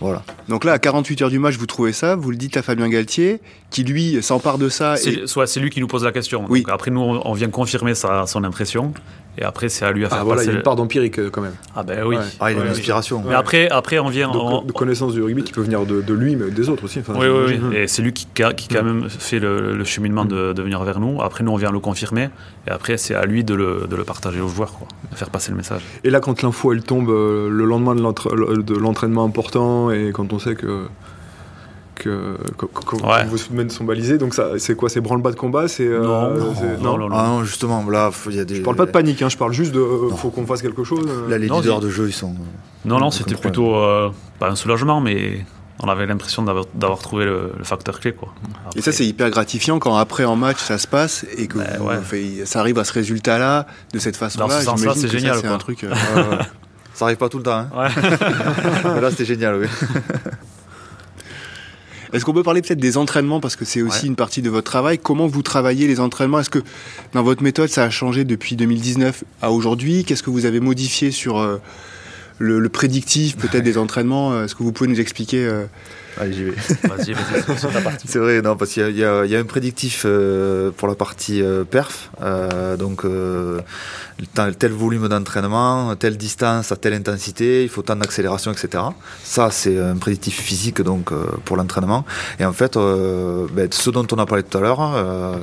[0.00, 0.22] Voilà.
[0.48, 2.88] Donc là, à 48 heures du match, vous trouvez ça, vous le dites à Fabien
[2.88, 4.96] Galtier, qui lui s'empare de ça.
[5.26, 6.44] Soit c'est lui qui nous pose la question.
[6.48, 6.64] Oui.
[6.68, 8.92] après, nous, on vient confirmer sa, son impression.
[9.36, 11.18] Et après, c'est à lui à faire ah, voilà, Il y a une part d'empirique
[11.18, 11.54] euh, quand même.
[11.74, 12.16] Ah ben oui.
[12.38, 13.22] Ah, il a une inspiration.
[13.26, 14.30] Mais après, après, on vient.
[14.30, 17.00] De, connaissance du rugby qui peut venir de, de, lui, mais des autres aussi.
[17.08, 17.76] oui, oui, oui.
[17.76, 21.20] Et c'est lui qui, qui quand même fait le, cheminement de, de, venir vers nous.
[21.22, 22.28] Après, nous, on vient le confirmer.
[22.66, 25.30] Et après, c'est à lui de le, de le partager aux joueurs, quoi, de faire
[25.30, 25.82] passer le message.
[26.04, 30.38] Et là, quand l'info, elle tombe euh, le lendemain de l'entraînement important et quand on
[30.38, 30.86] sait que
[31.94, 32.36] que,
[33.28, 34.18] vos semaines sont balisées.
[34.18, 34.88] Donc c'est quoi?
[34.88, 35.68] C'est branle-bas de combat?
[35.68, 36.30] C'est non,
[36.80, 38.56] non, non, justement là, il y a des.
[38.56, 39.84] Je parle pas de panique, hein, je parle juste de
[40.16, 41.06] faut qu'on fasse quelque chose.
[41.28, 42.34] Là, les leaders de jeu, ils sont.
[42.84, 43.74] Non, non, c'était plutôt
[44.38, 45.44] pas un soulagement, mais
[45.80, 48.12] on avait l'impression d'avoir trouvé le, facteur clé.
[48.12, 48.32] Quoi.
[48.76, 52.44] et ça, c'est hyper gratifiant quand après en match ça se passe et que ben,
[52.44, 54.60] ça arrive à ce résultat-là, de cette façon-là.
[54.94, 55.38] c'est génial.
[55.40, 55.84] C'est un truc.
[55.84, 55.94] Euh,
[56.94, 57.66] ça arrive pas tout le temps.
[57.76, 57.88] Hein.
[59.00, 59.66] là, c'était génial, oui.
[62.14, 64.70] Est-ce qu'on peut parler peut-être des entraînements parce que c'est aussi une partie de votre
[64.70, 64.98] travail.
[64.98, 66.38] Comment vous travaillez les entraînements?
[66.38, 66.62] Est-ce que
[67.12, 70.04] dans votre méthode ça a changé depuis 2019 à aujourd'hui?
[70.04, 71.58] Qu'est-ce que vous avez modifié sur euh,
[72.38, 74.44] le, prédictif peut-être des entraînements?
[74.44, 75.64] Est-ce que vous pouvez nous expliquer euh,
[76.20, 76.50] Allez, j'y vais.
[76.84, 80.94] Vas-y, vas-y, C'est vrai, non, parce qu'il y, y, a un prédictif euh, pour la
[80.94, 82.10] partie euh, perf.
[82.78, 83.04] donc,
[84.58, 88.84] tel volume d'entraînement, telle distance à telle intensité, il faut tant d'accélération, etc.
[89.24, 91.10] Ça, c'est un prédictif physique donc
[91.44, 92.04] pour l'entraînement.
[92.38, 95.36] Et en fait, ben, ce dont on a parlé tout à l'heure,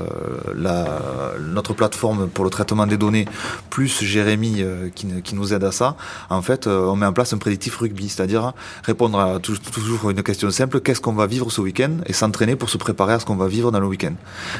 [1.39, 3.25] notre plateforme pour le traitement des données,
[3.69, 4.63] plus Jérémy
[4.95, 5.97] qui, qui, nous aide à ça,
[6.29, 8.53] en fait, on met en place un prédictif rugby, c'est-à-dire
[8.83, 12.69] répondre à toujours une question simple, qu'est-ce qu'on va vivre ce week-end et s'entraîner pour
[12.69, 14.13] se préparer à ce qu'on va vivre dans le week-end.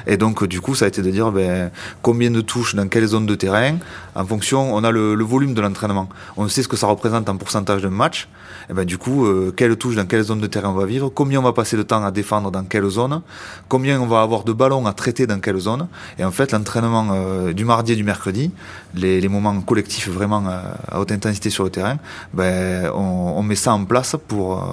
[0.08, 3.06] Et donc du coup, ça a été de dire ben, combien de touches dans quelle
[3.06, 3.78] zone de terrain,
[4.16, 7.38] en fonction, on a le, volume de l'entraînement, on sait ce que ça représente en
[7.38, 8.28] pourcentage d'un match,
[8.70, 11.10] et ben du coup, euh, quelle touche dans quelle zone de terrain on va vivre,
[11.10, 13.22] combien on va passer de temps à défendre dans quelle zone,
[13.70, 15.88] combien on va avoir de ballons à traiter dans quelle zone,
[16.20, 18.52] et en fait l'entraînement euh, du mardi et du mercredi,
[18.96, 21.98] les, moments collectifs vraiment euh, à haute intensité sur le terrain,
[22.34, 24.64] ben, on, met ça en place pour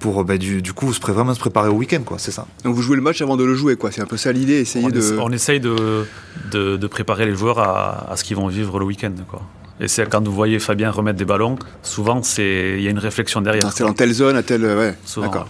[0.00, 2.46] pour ben, du, du, coup se vraiment se préparer au week-end quoi c'est ça.
[2.64, 3.92] Donc vous jouez le match avant de le jouer quoi.
[3.92, 6.06] C'est un peu ça l'idée essayer on de on essaye de,
[6.50, 9.42] de, préparer les joueurs à, à ce qu'ils vont vivre le week-end quoi.
[9.78, 12.98] Et c'est quand vous voyez Fabien remettre des ballons souvent c'est il y a une
[12.98, 15.48] réflexion derrière c'est dans telle zone à telle ouais d'accord.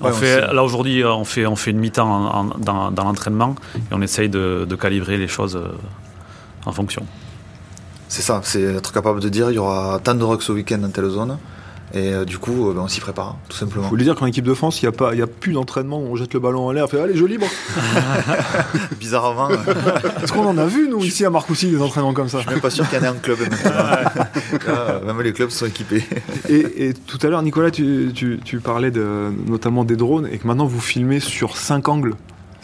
[0.00, 4.02] on fait, là aujourd'hui on fait on fait une mi-temps dans, dans l'entraînement et on
[4.02, 5.68] essaye de, de calibrer les choses euh,
[6.66, 7.04] en fonction.
[8.08, 10.78] C'est ça, c'est être capable de dire il y aura tant de rocks au week-end
[10.78, 11.38] dans telle zone.
[11.94, 13.84] Et euh, du coup, euh, ben, on s'y prépare, tout simplement.
[13.84, 16.16] Vous voulez dire qu'en équipe de France, il n'y a, a plus d'entraînement où on
[16.16, 17.46] jette le ballon en l'air, on fait allez, je libre
[19.00, 19.48] Bizarrement.
[20.22, 22.50] Est-ce qu'on en a vu, nous, ici à Marcoussis, des entraînements comme ça Je suis
[22.50, 23.38] même pas sûr qu'il y en ait un club.
[25.06, 26.04] même les clubs sont équipés.
[26.48, 30.66] et, tout à l'heure, Nicolas, tu, tu, parlais de, notamment des drones et que maintenant
[30.66, 32.14] vous filmez sur 5 angles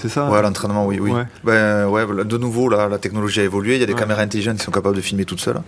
[0.04, 0.98] c'est ça Ouais, l'entraînement, oui.
[1.00, 1.10] oui.
[1.44, 3.76] Ben, ouais, de nouveau, la, la technologie a évolué.
[3.76, 5.62] Il y a des caméras intelligentes qui sont capables de filmer toutes seules.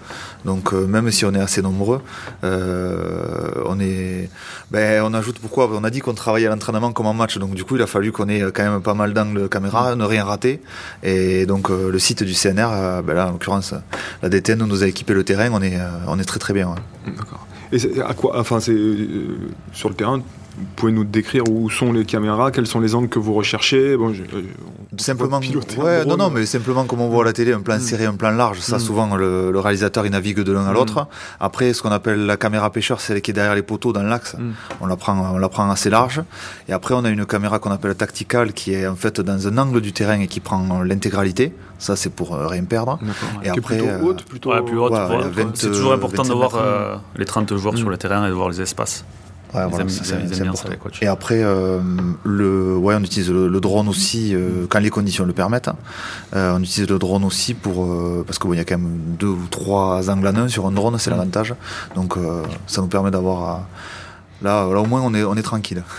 [0.45, 2.03] Donc, euh, même si on est assez nombreux,
[2.45, 4.29] euh, on est.
[4.71, 5.71] Ben, on ajoute pourquoi?
[5.73, 7.39] On a dit qu'on travaillait à l'entraînement comme en match.
[7.39, 10.05] Donc, du coup, il a fallu qu'on ait quand même pas mal d'angles caméra, ne
[10.05, 10.61] rien rater.
[11.03, 13.73] Et donc, euh, le site du CNR, ben là, en l'occurrence,
[14.23, 15.49] la DTN nous a équipé le terrain.
[15.53, 16.75] On est, on est très très bien.
[17.07, 17.47] D'accord.
[17.73, 18.77] Et à quoi Enfin, c'est
[19.73, 20.21] sur le terrain
[20.57, 23.97] vous pouvez nous décrire où sont les caméras, quels sont les angles que vous recherchez
[23.97, 24.43] bon, euh,
[24.97, 27.81] Simplement, ouais, non, non, mais simplement comme on voit à la télé, un plan mm.
[27.81, 28.81] serré, un plan large, ça mm.
[28.81, 30.75] souvent le, réalisateur il navigue de l'un à mm.
[30.75, 31.09] l'autre.
[31.41, 34.03] Après, ce qu'on appelle la caméra pêcheur, c'est celle qui est derrière les poteaux dans
[34.03, 34.37] l'axe.
[34.81, 36.23] On la prend, on la prend assez large.
[36.69, 39.59] Et après, on a une caméra qu'on appelle tactical, qui est en fait dans un
[39.59, 41.53] angle du terrain et qui prend l'intégralité.
[41.79, 42.99] Ça, c'est pour euh, rien perdre.
[43.43, 44.95] Et après, plutôt haute, plutôt plus haute.
[45.55, 48.49] c'est toujours important de voir euh, les 30 joueurs sur le terrain et de voir
[48.49, 49.05] les espaces.
[51.03, 51.81] Et après, euh,
[52.25, 55.69] le, ouais, on utilise le, drone aussi euh, quand les conditions le permettent.
[55.69, 55.77] Hein.
[56.35, 57.87] Euh, on utilise le drone aussi pour
[58.27, 60.73] parce qu'il bon, y a quand même deux ou trois angles en un sur un
[60.73, 61.55] drone, c'est l'avantage.
[61.95, 62.17] Donc
[62.67, 63.67] ça nous permet d'avoir
[64.43, 65.83] Là, là, au moins, on est, on est tranquille.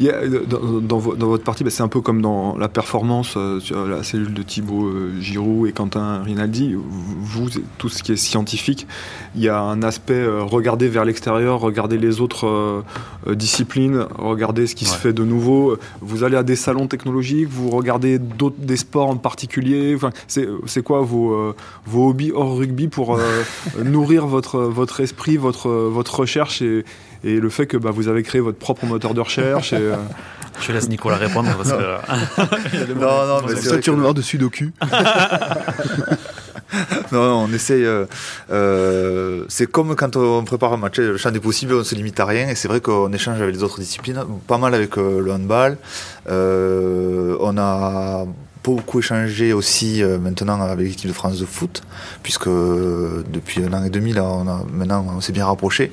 [0.00, 4.34] dans, votre partie, bah, c'est un peu comme dans la performance euh, sur la cellule
[4.34, 6.74] de Thibaut euh, Giroud et Quentin Rinaldi.
[6.76, 8.86] Vous, tout ce qui est scientifique,
[9.34, 12.84] il y a un aspect euh, regarder vers l'extérieur, regarder les autres
[13.26, 15.76] disciplines, regarder ce qui se fait de nouveau.
[16.00, 19.94] Vous allez à des salons technologiques, vous regardez d'autres des sports en particulier.
[19.94, 21.54] Enfin, c'est quoi vos,
[21.86, 23.18] vos hobbies hors rugby pour
[23.84, 26.77] nourrir votre, votre esprit, votre, votre recherche et,
[27.24, 29.72] et le fait que bah, vous avez créé votre propre moteur de recherche.
[29.72, 29.96] Et, euh,
[30.60, 32.94] Je laisse Nicolas répondre parce que.
[32.94, 34.70] non, non, mais c'est ceinture noire de Sudoku.
[37.12, 37.84] non, non, on essaye.
[37.84, 38.06] Euh,
[38.50, 42.18] euh, c'est comme quand on prépare un match, le champ des possibles, on se limite
[42.18, 42.48] à rien.
[42.48, 45.78] Et c'est vrai qu'on échange avec les autres disciplines, pas mal avec le handball.
[46.26, 48.26] on a
[48.68, 51.82] beaucoup échangé aussi euh, maintenant avec l'équipe de France de foot,
[52.22, 55.90] puisque euh, depuis un an et demi, là, on a, maintenant, on s'est bien rapproché.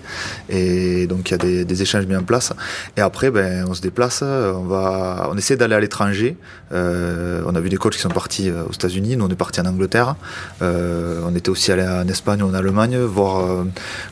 [0.50, 2.52] Et donc, il y a des, échanges mis en place.
[2.98, 6.36] Et après, ben, on se déplace, on, va, on essaie d'aller à l'étranger.
[6.72, 9.62] Euh, on a vu des coachs qui sont partis aux États-Unis, nous, on est partis
[9.62, 10.16] en Angleterre.
[10.62, 13.66] on était aussi allé en Espagne ou en Allemagne voir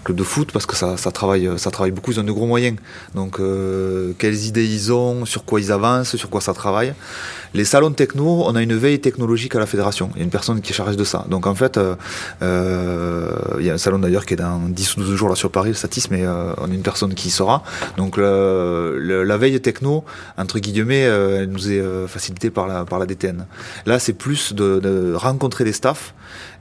[0.04, 2.78] club de foot, parce que ça, travaille, ça travaille beaucoup, ils ont de gros moyens.
[3.16, 3.40] Donc,
[4.18, 6.94] quelles idées ils ont, sur quoi ils avancent, sur quoi ça travaille.
[7.54, 10.10] Les salons techno, on a une veille technologique à la fédération.
[10.16, 11.26] Il y a une personne qui est chargée de ça.
[11.30, 11.96] Donc en fait, euh,
[12.42, 15.36] euh, il y a un salon d'ailleurs qui est dans 10 ou 12 jours là
[15.36, 17.64] sur Paris, le Satis, mais euh, on a une personne qui y sera.
[17.96, 20.04] Donc la veille techno,
[20.36, 23.46] entre guillemets, elle nous est facilitée par la, par la DTN.
[23.86, 26.14] Là, c'est plus de, de rencontrer des staffs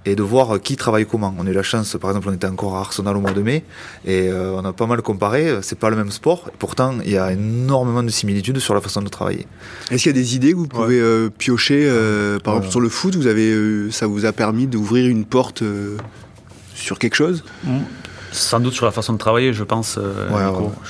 [0.04, 1.34] et de voir qui travaille comment.
[1.38, 3.42] On a eu la chance, par exemple, on était encore à Arsenal au mois de
[3.42, 3.64] mai
[4.04, 5.58] et euh, on a pas mal comparé.
[5.62, 8.80] C'est pas le même sport, et pourtant il y a énormément de similitudes sur la
[8.80, 9.46] façon de travailler.
[9.90, 12.80] Est-ce qu'il y a des idées que vous pouvez euh, piocher, euh, par exemple sur
[12.80, 15.62] le foot, vous avez, ça vous a permis d'ouvrir une porte
[16.74, 17.44] sur quelque chose?
[17.64, 17.78] Mmh.
[18.32, 19.98] Sans doute sur la façon de travailler, je pense.
[19.98, 20.28] Euh,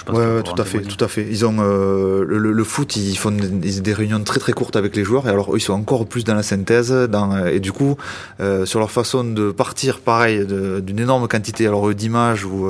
[0.08, 1.26] ouais, tout à fait, tout à fait.
[1.28, 5.26] Ils ont euh, le, foot, ils font des, réunions très très courtes avec les joueurs,
[5.26, 7.96] et alors eux, ils sont encore plus dans la synthèse, dans, et du coup,
[8.40, 12.68] euh, sur leur façon de partir, pareil, d'une énorme quantité, alors d'images où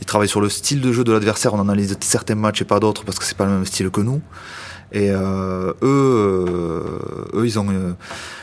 [0.00, 1.54] ils travaillent sur le style de jeu de l'adversaire.
[1.54, 4.00] On analyse certains matchs et pas d'autres parce que c'est pas le même style que
[4.00, 4.22] nous.
[4.92, 7.66] Et eux, eux, ils ont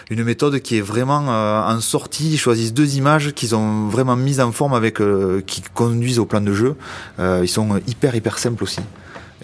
[0.10, 2.32] une méthode qui est vraiment euh, en sortie.
[2.32, 6.26] Ils choisissent deux images qu'ils ont vraiment mises en forme avec, euh, qui conduisent au
[6.26, 6.76] plan de jeu.
[7.20, 8.80] Euh, ils sont hyper hyper simples aussi.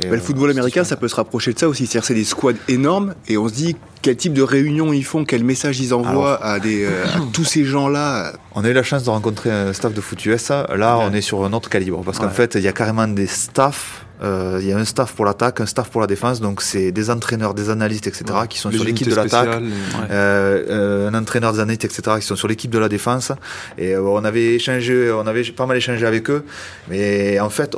[0.02, 1.86] le football américain, ça peut se rapprocher de ça aussi.
[1.86, 5.26] C'est-à-dire, c'est des squads énormes et on se dit quel type de réunion ils font,
[5.26, 6.88] quel message ils envoient à, des,
[7.34, 8.34] tous ces gens-là.
[8.56, 10.50] On a eu la chance de rencontrer un staff de foot US.
[10.50, 13.28] Là, on est sur un autre calibre parce qu'en fait, il y a carrément des
[13.28, 16.62] staffs euh, il y a un staff pour l'attaque, un staff pour la défense, donc
[16.62, 19.62] c'est des entraîneurs, des analystes, etc., qui sont sur l'équipe de l'attaque,
[20.10, 23.32] euh, euh, un entraîneur des analystes, etc., qui sont sur l'équipe de la défense.
[23.78, 26.46] Et on avait échangé, on avait pas mal échangé avec eux,
[26.90, 27.76] mais en fait,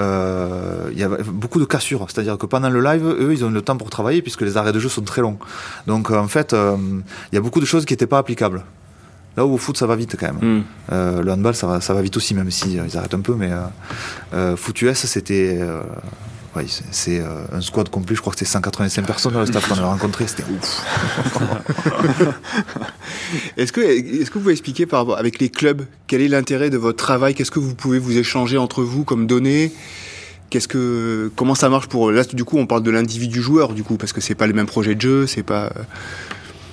[0.00, 2.06] il y a beaucoup de cassures.
[2.08, 4.72] C'est-à-dire que pendant le live, eux, ils ont le temps pour travailler puisque les arrêts
[4.72, 5.38] de jeu sont très longs.
[5.86, 8.64] Donc en fait, il y a beaucoup de choses qui n'étaient pas applicables.
[9.38, 10.58] Là où au foot, ça va vite quand même.
[10.58, 10.62] Hmm.
[10.90, 13.20] Euh, le handball, ça va, ça va vite aussi, même si euh, ils arrêtent un
[13.20, 13.36] peu.
[13.36, 13.52] Mais
[14.34, 15.60] euh, foot US, c'était.
[16.90, 17.22] c'est
[17.52, 20.26] un squad complet, je crois que c'était 185 personnes dans le staff qu'on a rencontré,
[20.26, 20.84] c'était ouf.
[23.56, 26.76] est-ce que, est que vous pouvez expliquer par, avec les clubs quel est l'intérêt de
[26.76, 27.36] votre travail?
[27.36, 29.70] Qu'est-ce que vous pouvez vous échanger entre vous comme données?
[30.50, 33.84] Qu'est-ce que comment ça marche pour là du coup on parle de l'individu joueur du
[33.84, 35.70] coup parce que c'est pas les mêmes projets de jeu c'est pas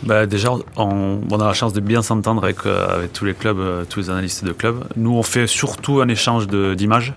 [0.03, 3.59] bah, déjà, on, a la chance de bien s'entendre avec, euh, avec, tous les clubs,
[3.59, 4.83] euh, tous les analystes de clubs.
[4.95, 7.13] Nous, on fait surtout un échange d'images.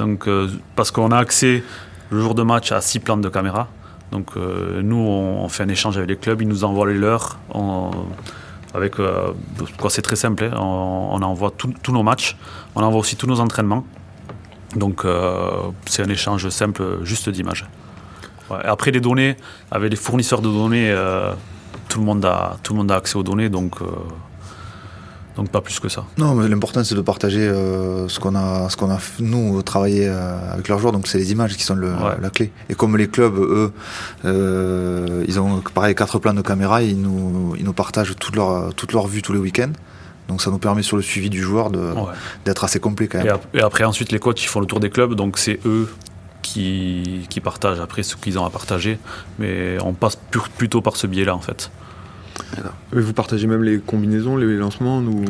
[0.00, 1.62] Euh, parce qu'on a accès
[2.10, 3.68] le jour de match à six plans de caméra.
[4.10, 7.38] Donc, nous, on, fait un échange avec les clubs, ils nous envoient les leurs.
[8.72, 8.94] avec
[9.88, 10.56] c'est très simple, hein.
[10.56, 12.36] on, envoie tous nos matchs,
[12.76, 13.84] on envoie aussi tous nos entraînements.
[14.76, 15.04] Donc,
[15.86, 17.66] c'est un échange simple, juste d'images.
[18.50, 19.36] Après, les données,
[19.72, 20.94] avec les fournisseurs de données
[21.94, 23.86] tout le monde a, tout le monde a accès aux données, donc, euh,
[25.36, 26.04] donc pas plus que ça.
[26.18, 30.08] Non, mais l'important c'est de partager euh, ce qu'on a, ce qu'on a nous travaillé
[30.08, 32.50] euh, avec leurs joueurs, donc c'est les images qui sont la clé.
[32.68, 33.72] Et comme les clubs, eux,
[35.28, 38.92] ils ont pareil quatre plans de caméra, ils nous, ils nous partagent toute leur, toute
[38.92, 39.72] leur vue tous les week-ends.
[40.26, 41.70] Donc ça nous permet sur le suivi du joueur
[42.44, 43.38] d'être assez complet quand même.
[43.52, 45.88] Et, après ensuite les coachs ils font le tour des clubs, donc c'est eux
[46.54, 48.98] qui, qui, partagent après ce qu'ils ont à partager,
[49.40, 50.16] mais on passe
[50.56, 51.70] plutôt par ce biais-là en fait.
[52.92, 55.24] Vous partagez même les combinaisons, les lancements ou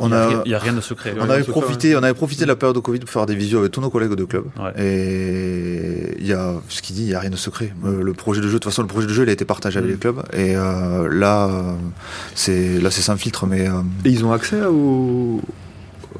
[0.00, 1.14] on a, Il n'y a, rien de secret.
[1.20, 3.60] On avait, profité, on avait profité de la période de Covid pour faire des visios
[3.60, 4.46] avec tous nos collègues de club.
[4.76, 7.72] Et il y a ce qu'il dit, il n'y a rien de secret.
[7.84, 9.44] Euh, le projet de jeu, de toute façon, le projet de jeu, il a été
[9.44, 9.92] partagé avec mm.
[9.92, 10.22] les clubs.
[10.32, 11.76] Et euh, là,
[12.34, 13.46] c'est là, c'est sans filtre.
[13.46, 15.40] Mais euh, et ils ont accès au,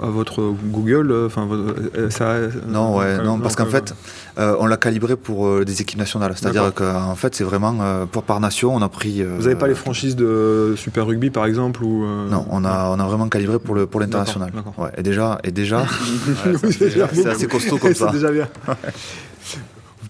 [0.02, 2.36] à votre Google euh, enfin euh, ça,
[2.66, 3.94] non ouais non, parce qu'en fait
[4.38, 6.34] euh, on l'a calibré pour des équipes nationales.
[6.36, 9.74] C'est-à-dire qu'en fait c'est vraiment pour par nation on a pris vous n'avez pas les
[9.74, 13.74] franchises de Super Rugby par exemple ou non on a on a vraiment calibré pour
[13.74, 14.52] le pour l'international.
[14.78, 15.86] ouais, et déjà et déjà
[16.70, 18.08] c'est assez costaud comme ça.
[18.08, 18.48] c'est déjà bien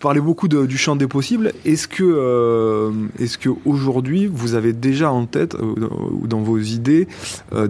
[0.05, 1.55] parlez beaucoup du champ des possibles.
[1.65, 5.89] Est-ce que, euh, est-ce que aujourd'hui vous avez déjà en tête euh,
[6.21, 7.09] ou dans vos idées
[7.55, 7.67] euh,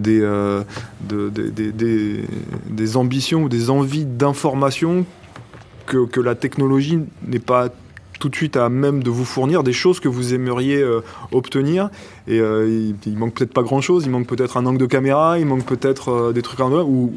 [2.67, 5.05] des, ambitions ou des envies d'information
[5.85, 7.69] que, la technologie n'est pas
[8.19, 10.83] tout de suite à même de vous fournir des choses que vous aimeriez
[11.31, 11.89] obtenir
[12.27, 15.45] et il, manque peut-être pas grand chose il manque peut-être un angle de caméra il
[15.45, 17.13] manque peut-être des trucs en ou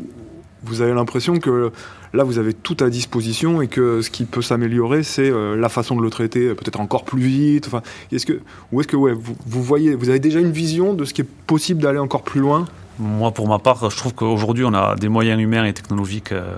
[0.64, 1.72] vous avez l'impression que
[2.12, 5.68] là, vous avez tout à disposition et que ce qui peut s'améliorer, c'est euh, la
[5.68, 7.66] façon de le traiter, peut-être encore plus vite.
[7.66, 7.82] Enfin,
[8.12, 8.40] est-ce que,
[8.72, 11.22] ou est-ce que ouais, vous, vous, voyez, vous avez déjà une vision de ce qui
[11.22, 12.66] est possible d'aller encore plus loin?
[12.98, 16.56] Moi, pour ma part, je trouve qu'aujourd'hui, on a des moyens humains et technologiques euh,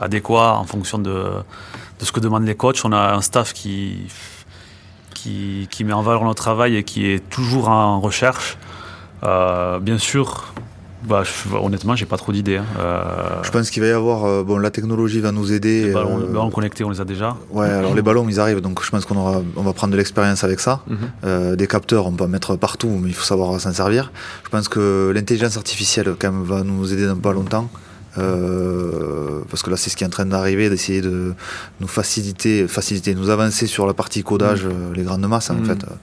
[0.00, 1.12] adéquats en fonction de,
[2.00, 2.80] de, ce que demandent les coachs.
[2.84, 4.06] On a un staff qui,
[5.14, 8.56] qui, met en valeur notre travail et qui est toujours en recherche.
[9.24, 10.52] Euh, bien sûr,
[11.06, 12.56] bah, je, honnêtement, j'ai pas trop d'idées.
[12.56, 12.64] Hein.
[12.78, 13.42] Euh...
[13.42, 14.24] Je pense qu'il va y avoir.
[14.24, 15.84] Euh, bon, la technologie va nous aider.
[15.84, 16.26] Les ballons, euh...
[16.26, 17.36] les ballons, connectés, on les a déjà.
[17.50, 19.96] Ouais, alors les ballons, ils arrivent, donc je pense qu'on aura, on va prendre de
[19.96, 20.80] l'expérience avec ça.
[20.86, 21.56] Mm -hmm.
[21.56, 24.02] des capteurs, on peut en mettre partout, mais il faut savoir s'en servir.
[24.44, 27.66] Je pense que l'intelligence artificielle, quand même, va nous aider dans pas longtemps.
[28.16, 31.34] Euh, parce que là c'est ce qui est en train d'arriver, d'essayer de
[31.80, 34.70] nous faciliter, faciliter, nous avancer sur la partie codage, mmh.
[34.70, 35.60] euh, les grandes masses mmh.
[35.60, 35.94] en fait, euh,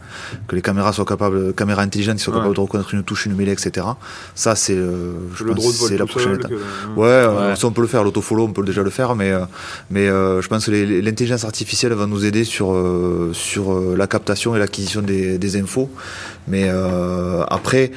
[0.48, 2.40] que les caméras soient capables, caméras intelligentes, soient ouais.
[2.40, 3.88] capables de reconnaître une touche, une mêlée, etc.
[4.36, 6.52] Ça c'est, je le pense, c'est la prochaine étape.
[6.52, 7.00] Que...
[7.00, 7.56] Ouais, ouais.
[7.56, 9.34] ça on peut le faire, l'autofollow on peut déjà le faire, mais
[9.90, 12.76] mais je pense que l'intelligence artificielle va nous aider sur
[13.34, 15.90] sur la captation et l'acquisition des, des, infos.
[16.48, 16.70] Mais
[17.50, 17.92] après,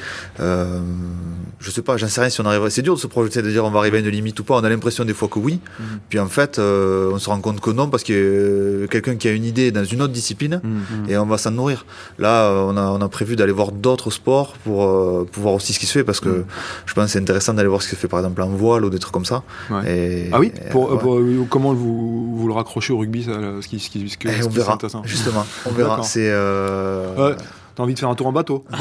[1.59, 2.69] je sais pas, j'en sais rien si on arrive.
[2.69, 4.55] C'est dur de se projeter de dire on va arriver à une limite ou pas.
[4.55, 5.59] On a l'impression des fois que oui.
[5.79, 5.83] Mmh.
[6.07, 9.27] Puis en fait, euh, on se rend compte que non parce que euh, quelqu'un qui
[9.27, 11.09] a une idée dans une autre discipline mmh.
[11.09, 11.85] et on va s'en nourrir.
[12.17, 15.73] Là, on a, on a prévu d'aller voir d'autres sports pour, euh, pour voir aussi
[15.73, 16.45] ce qui se fait parce que mmh.
[16.85, 18.85] je pense que c'est intéressant d'aller voir ce qui se fait par exemple en voile
[18.85, 19.43] ou des trucs comme ça.
[19.69, 19.91] Ouais.
[19.91, 20.97] Et, ah oui pour, ouais.
[20.97, 21.19] pour,
[21.49, 24.43] comment vous, vous le raccrochez au rugby ça, ce qui, ce qui, ce que, et
[24.45, 25.45] on verra, justement.
[25.65, 26.03] On verra.
[26.03, 26.31] C'est.
[27.79, 27.79] Euh...
[27.79, 28.77] T'as envie de faire un tour en bateau Non.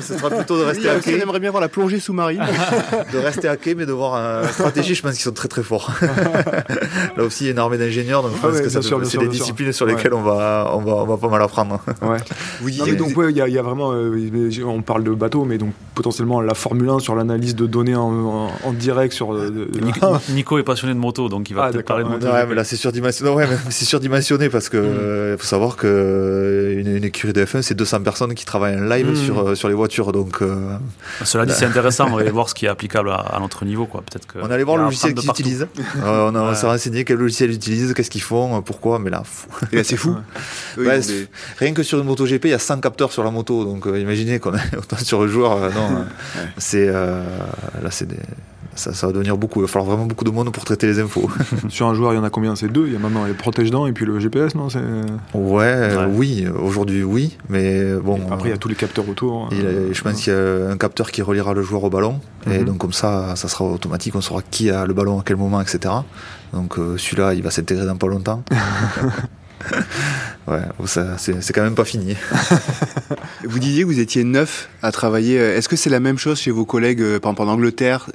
[0.00, 1.14] Ce sera plutôt de rester à quai.
[1.16, 2.42] On aimerait bien voir la plongée sous-marine.
[3.12, 5.62] de rester à quai, mais de voir une stratégie, je pense qu'ils sont très très
[5.62, 5.92] forts.
[7.16, 9.18] Là aussi, il y a une armée d'ingénieurs, donc je pense ah ouais, que c'est
[9.18, 10.20] des disciplines sur lesquelles ouais.
[10.20, 11.80] on, va, on, va, on va pas mal apprendre.
[12.02, 12.18] Ouais.
[12.60, 14.28] Vous disiez, donc, il ouais, y, a, y, a vraiment, euh,
[14.66, 18.10] on parle de bateau, mais donc potentiellement la Formule 1 sur l'analyse de données en,
[18.10, 19.34] en, en direct sur.
[19.34, 19.68] De...
[19.80, 22.26] Nico, Nico, est passionné de moto, donc il va ah, peut-être parler de moto.
[22.26, 23.32] Ouais, mais là, c'est surdimensionné.
[23.32, 25.38] Ouais, c'est surdimensionné parce que mmh.
[25.38, 29.10] faut savoir que une, une écurie de F1, c'est 200 personnes qui travaillent en live
[29.10, 29.16] mmh.
[29.16, 30.12] sur, sur les voitures.
[30.12, 30.76] Donc, euh,
[31.24, 32.08] Cela dit, c'est intéressant.
[32.10, 33.86] On va aller voir ce qui est applicable à, à notre niveau.
[33.86, 34.02] Quoi.
[34.02, 35.66] Peut-être que on allait voir le logiciel qu'ils utilisent.
[36.02, 38.98] euh, on, s'est renseigné quel logiciel ils utilisent, qu'est-ce qu'ils font, pourquoi.
[38.98, 39.22] Mais là,
[39.82, 40.16] c'est fou.
[40.76, 40.86] Ouais.
[40.86, 41.28] Ouais, des...
[41.58, 43.64] Rien que sur une moto GP, il y a 100 capteurs sur la moto.
[43.64, 45.52] Donc, euh, imaginez qu'on est autant sur le joueur.
[45.52, 46.04] Euh, non,
[46.56, 47.22] c'est euh,
[47.82, 48.16] là, c'est des
[48.78, 49.60] ça, ça, va devenir beaucoup.
[49.60, 51.28] Il va falloir vraiment beaucoup de monde pour traiter les infos.
[51.68, 52.54] Sur un joueur, il y en a combien?
[52.56, 52.86] C'est deux.
[52.86, 54.68] Il y a maintenant les protège-dents et puis le GPS, non?
[54.68, 56.46] Ouais, ouais, oui.
[56.62, 57.36] Aujourd'hui, oui.
[57.48, 58.18] Mais bon.
[58.18, 59.48] Et après, il y a tous les capteurs autour.
[59.52, 62.20] Il, euh, je pense qu'il y a un capteur qui reliera le joueur au ballon.
[62.46, 62.60] Mm -hmm.
[62.60, 64.14] Et donc, comme ça, ça sera automatique.
[64.14, 65.94] On saura qui a le ballon à quel moment, etc.
[66.52, 68.42] Donc, euh, celui-là, il va s'intégrer dans pas longtemps.
[70.48, 72.16] ouais, c'est quand même pas fini.
[73.44, 75.36] vous disiez que vous étiez neuf à travailler.
[75.36, 78.10] Est-ce que c'est la même chose chez vos collègues, euh, par exemple en Angleterre?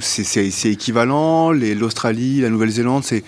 [0.00, 1.52] C'est équivalent?
[1.52, 3.24] L'Australie, la Nouvelle-Zélande, c'est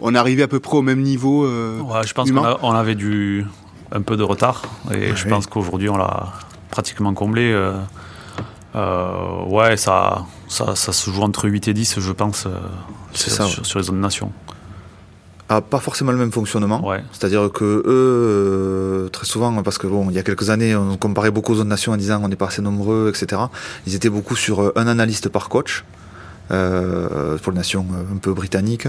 [0.00, 2.94] on arrivait à peu près au même niveau euh, ouais, Je pense qu'on on avait
[2.94, 3.44] du,
[3.90, 4.62] un peu de retard
[4.92, 5.12] et ouais.
[5.16, 6.32] je pense qu'aujourd'hui on l'a
[6.70, 7.52] pratiquement comblé.
[7.52, 7.72] Euh,
[8.76, 12.50] euh, ouais, ça, ça, ça, se joue entre 8 et 10, je pense, euh,
[13.12, 13.50] sur, ça, ouais.
[13.50, 14.30] sur, sur les zones nations
[15.48, 16.86] a pas forcément le même fonctionnement.
[16.86, 17.02] Ouais.
[17.12, 20.96] C'est-à-dire que eux, euh, très souvent, parce que bon, il y a quelques années, on
[20.96, 23.42] comparait beaucoup aux zones nations en disant on n'est pas assez nombreux, etc.
[23.86, 25.84] Ils étaient beaucoup sur un analyste par coach.
[26.50, 28.88] Euh, pour les nations un peu britanniques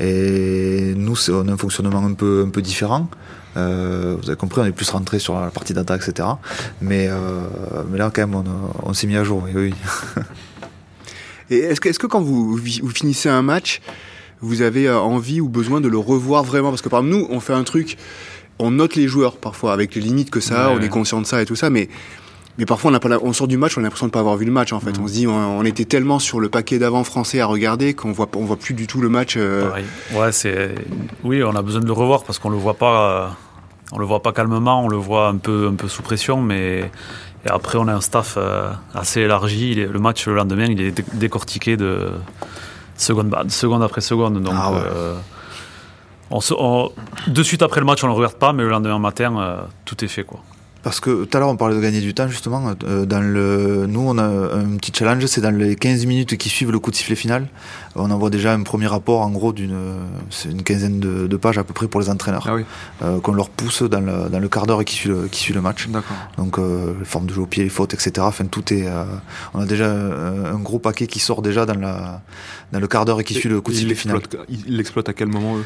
[0.00, 3.10] et nous on a un fonctionnement un peu un peu différent
[3.58, 6.26] euh, vous avez compris on est plus rentré sur la partie data etc
[6.80, 7.42] mais euh,
[7.90, 8.44] mais là quand même on,
[8.88, 9.74] on s'est mis à jour oui, oui.
[11.50, 13.82] et est-ce que est-ce que quand vous, vous finissez un match
[14.40, 16.70] vous avez envie ou besoin de le revoir vraiment?
[16.70, 17.96] Parce que par exemple, nous, on fait un truc,
[18.58, 21.26] on note les joueurs parfois avec les limites que ça, ouais, on est conscient de
[21.26, 21.88] ça et tout ça, mais
[22.56, 24.36] mais parfois on, a pas, on sort du match, on a l'impression de pas avoir
[24.36, 24.96] vu le match en fait.
[24.96, 25.02] Mmh.
[25.02, 28.12] On se dit, on, on, était tellement sur le paquet d'avant français à regarder qu'on
[28.12, 29.34] voit, on voit plus du tout le match.
[29.36, 29.70] Euh...
[30.14, 30.74] Ouais, c'est,
[31.24, 33.36] oui, on a besoin de le revoir parce qu'on le voit pas,
[33.90, 36.90] on le voit pas calmement, on le voit un peu, un peu sous pression, mais
[37.44, 39.74] et après on a un staff euh, assez élargi.
[39.74, 42.10] Le match le lendemain, il est décortiqué de
[42.96, 44.42] seconde, bah, seconde après seconde.
[44.42, 44.78] Donc, ah ouais.
[44.84, 45.14] euh,
[46.30, 46.90] on se, on,
[47.26, 49.62] de suite après le match, on ne le regarde pas, mais le lendemain matin, euh,
[49.84, 50.24] tout est fait.
[50.24, 50.40] Quoi.
[50.84, 52.74] Parce que tout à l'heure, on parlait de gagner du temps, justement.
[52.84, 56.50] Euh, dans le, nous, on a un petit challenge, c'est dans les 15 minutes qui
[56.50, 57.48] suivent le coup de sifflet final.
[57.96, 59.74] On envoie déjà un premier rapport, en gros, d'une
[60.44, 62.44] une quinzaine de, de, pages à peu près pour les entraîneurs.
[62.46, 62.64] Ah oui.
[63.02, 65.54] euh, qu'on leur pousse dans le, dans le quart d'heure qui suit le, qui suit
[65.54, 65.88] le match.
[66.36, 68.12] Donc, euh, les formes de jeu au pied, les fautes, etc.
[68.20, 68.86] Enfin, tout est.
[68.86, 69.04] Euh,
[69.54, 72.20] on a déjà un, un, gros paquet qui sort déjà dans, la,
[72.72, 74.20] dans le quart d'heure qui suit le coup de sifflet final.
[74.48, 75.64] Ils l'exploitent à quel moment, eux?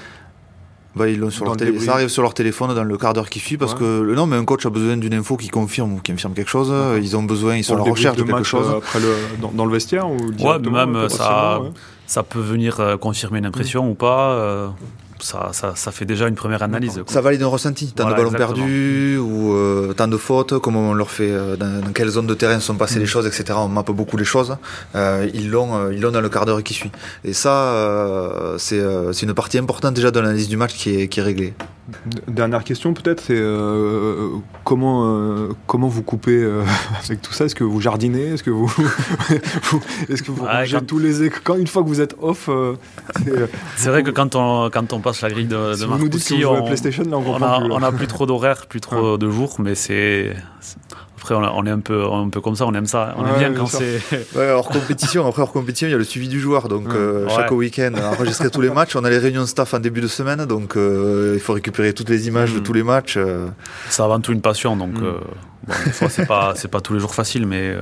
[0.96, 3.56] Bah, ils sur leur ça arrive sur leur téléphone dans le quart d'heure qui suit
[3.56, 6.34] parce que non mais un coach a besoin d'une info qui confirme ou qui infirme
[6.34, 6.72] quelque chose.
[7.00, 8.66] Ils ont besoin ils sont à la recherche de, quelque chose.
[8.76, 9.14] après le,
[9.54, 11.60] dans, le vestiaire ou ouais même ça
[12.06, 13.90] ça peut venir confirmer une impression mm.
[13.90, 14.74] ou pas
[15.22, 17.02] ça, ça, fait déjà une première analyse.
[17.06, 17.92] Ça valide un ressenti.
[17.92, 21.92] Tant de ballons perdus ou euh, tant de fautes, comment on leur fait, euh, dans,
[21.92, 23.08] quelle zone de terrain sont passées les mm.
[23.08, 23.44] choses, etc.
[23.56, 24.56] On mappe beaucoup les choses.
[24.94, 26.90] Euh, ils l'ont, ils l'ont dans le quart d'heure qui suit.
[27.24, 31.20] Et ça, c'est, c'est une partie importante déjà de l'analyse du match qui est, qui
[31.20, 31.54] est réglée.
[32.28, 33.42] Dernière question peut-être, c'est
[34.64, 36.44] comment comment vous coupez
[37.04, 37.46] avec tout ça?
[37.46, 38.34] Est-ce que vous jardinez?
[38.34, 38.70] Est-ce que vous,
[40.08, 40.46] est-ce que vous
[40.86, 42.50] tous les quand une fois que vous êtes off
[43.76, 46.28] C'est vrai que quand on quand on la grille de, si de vous nous dites
[46.28, 49.30] que on, PlayStation, là, on, a, plus, on a plus trop d'horaires, plus trop de
[49.30, 50.34] jours, mais c'est
[51.20, 53.12] après, on, est un peu, un peu comme ça, on aime ça.
[53.18, 53.98] On aime bien quand c'est.
[54.36, 56.68] Ouais, hors compétition, après hors compétition, il y a le suivi du joueur.
[56.68, 58.94] Donc, euh, chaque week-end, enregistrer tous les matchs.
[58.94, 61.92] On a les réunions de staff en début de semaine, donc euh, il faut récupérer
[61.92, 62.62] toutes les images de mm.
[62.62, 63.16] tous les matchs.
[63.16, 63.48] Euh.
[63.90, 64.92] C'est avant tout une passion, donc.
[64.92, 65.14] Mm.
[65.66, 67.76] Bon, des fois, c'est pas, c'est pas tous les jours facile, mais,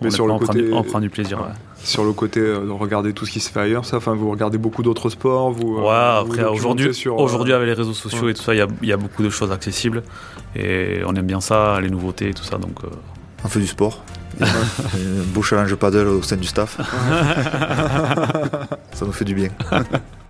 [0.00, 1.38] on, sur le côté, prend du, prend du, plaisir.
[1.84, 4.58] Sur le côté de regarder tout ce qui se fait ailleurs, ça, enfin, vous regardez
[4.58, 5.78] beaucoup d'autres sports, vous.
[5.78, 8.96] Ouais, après aujourd'hui, aujourd'hui avec les réseaux sociaux et tout ça, il y, y, a
[8.96, 10.02] beaucoup de choses accessibles
[10.54, 12.78] et on aime bien ça, les nouveautés et tout ça, donc.
[13.44, 14.04] On fait du sport.
[15.34, 16.78] beau challenge paddle au sein du staff.
[18.92, 19.50] Ça nous fait du bien.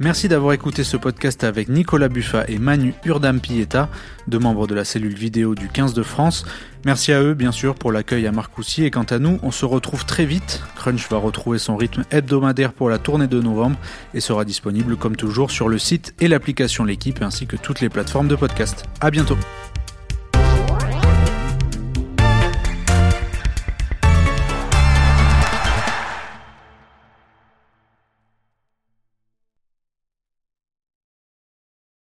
[0.00, 3.88] Merci d'avoir écouté ce podcast avec Nicolas Buffa et Manu Urdam Pieta,
[4.28, 6.46] deux membres de la cellule vidéo du 15 de France.
[6.84, 8.84] Merci à eux, bien sûr, pour l'accueil à Marcoussis.
[8.84, 10.62] Et quant à nous, on se retrouve très vite.
[10.76, 13.76] Crunch va retrouver son rythme hebdomadaire pour la tournée de novembre
[14.14, 17.88] et sera disponible, comme toujours, sur le site et l'application L'équipe ainsi que toutes les
[17.88, 18.84] plateformes de podcast.
[19.00, 19.36] À bientôt.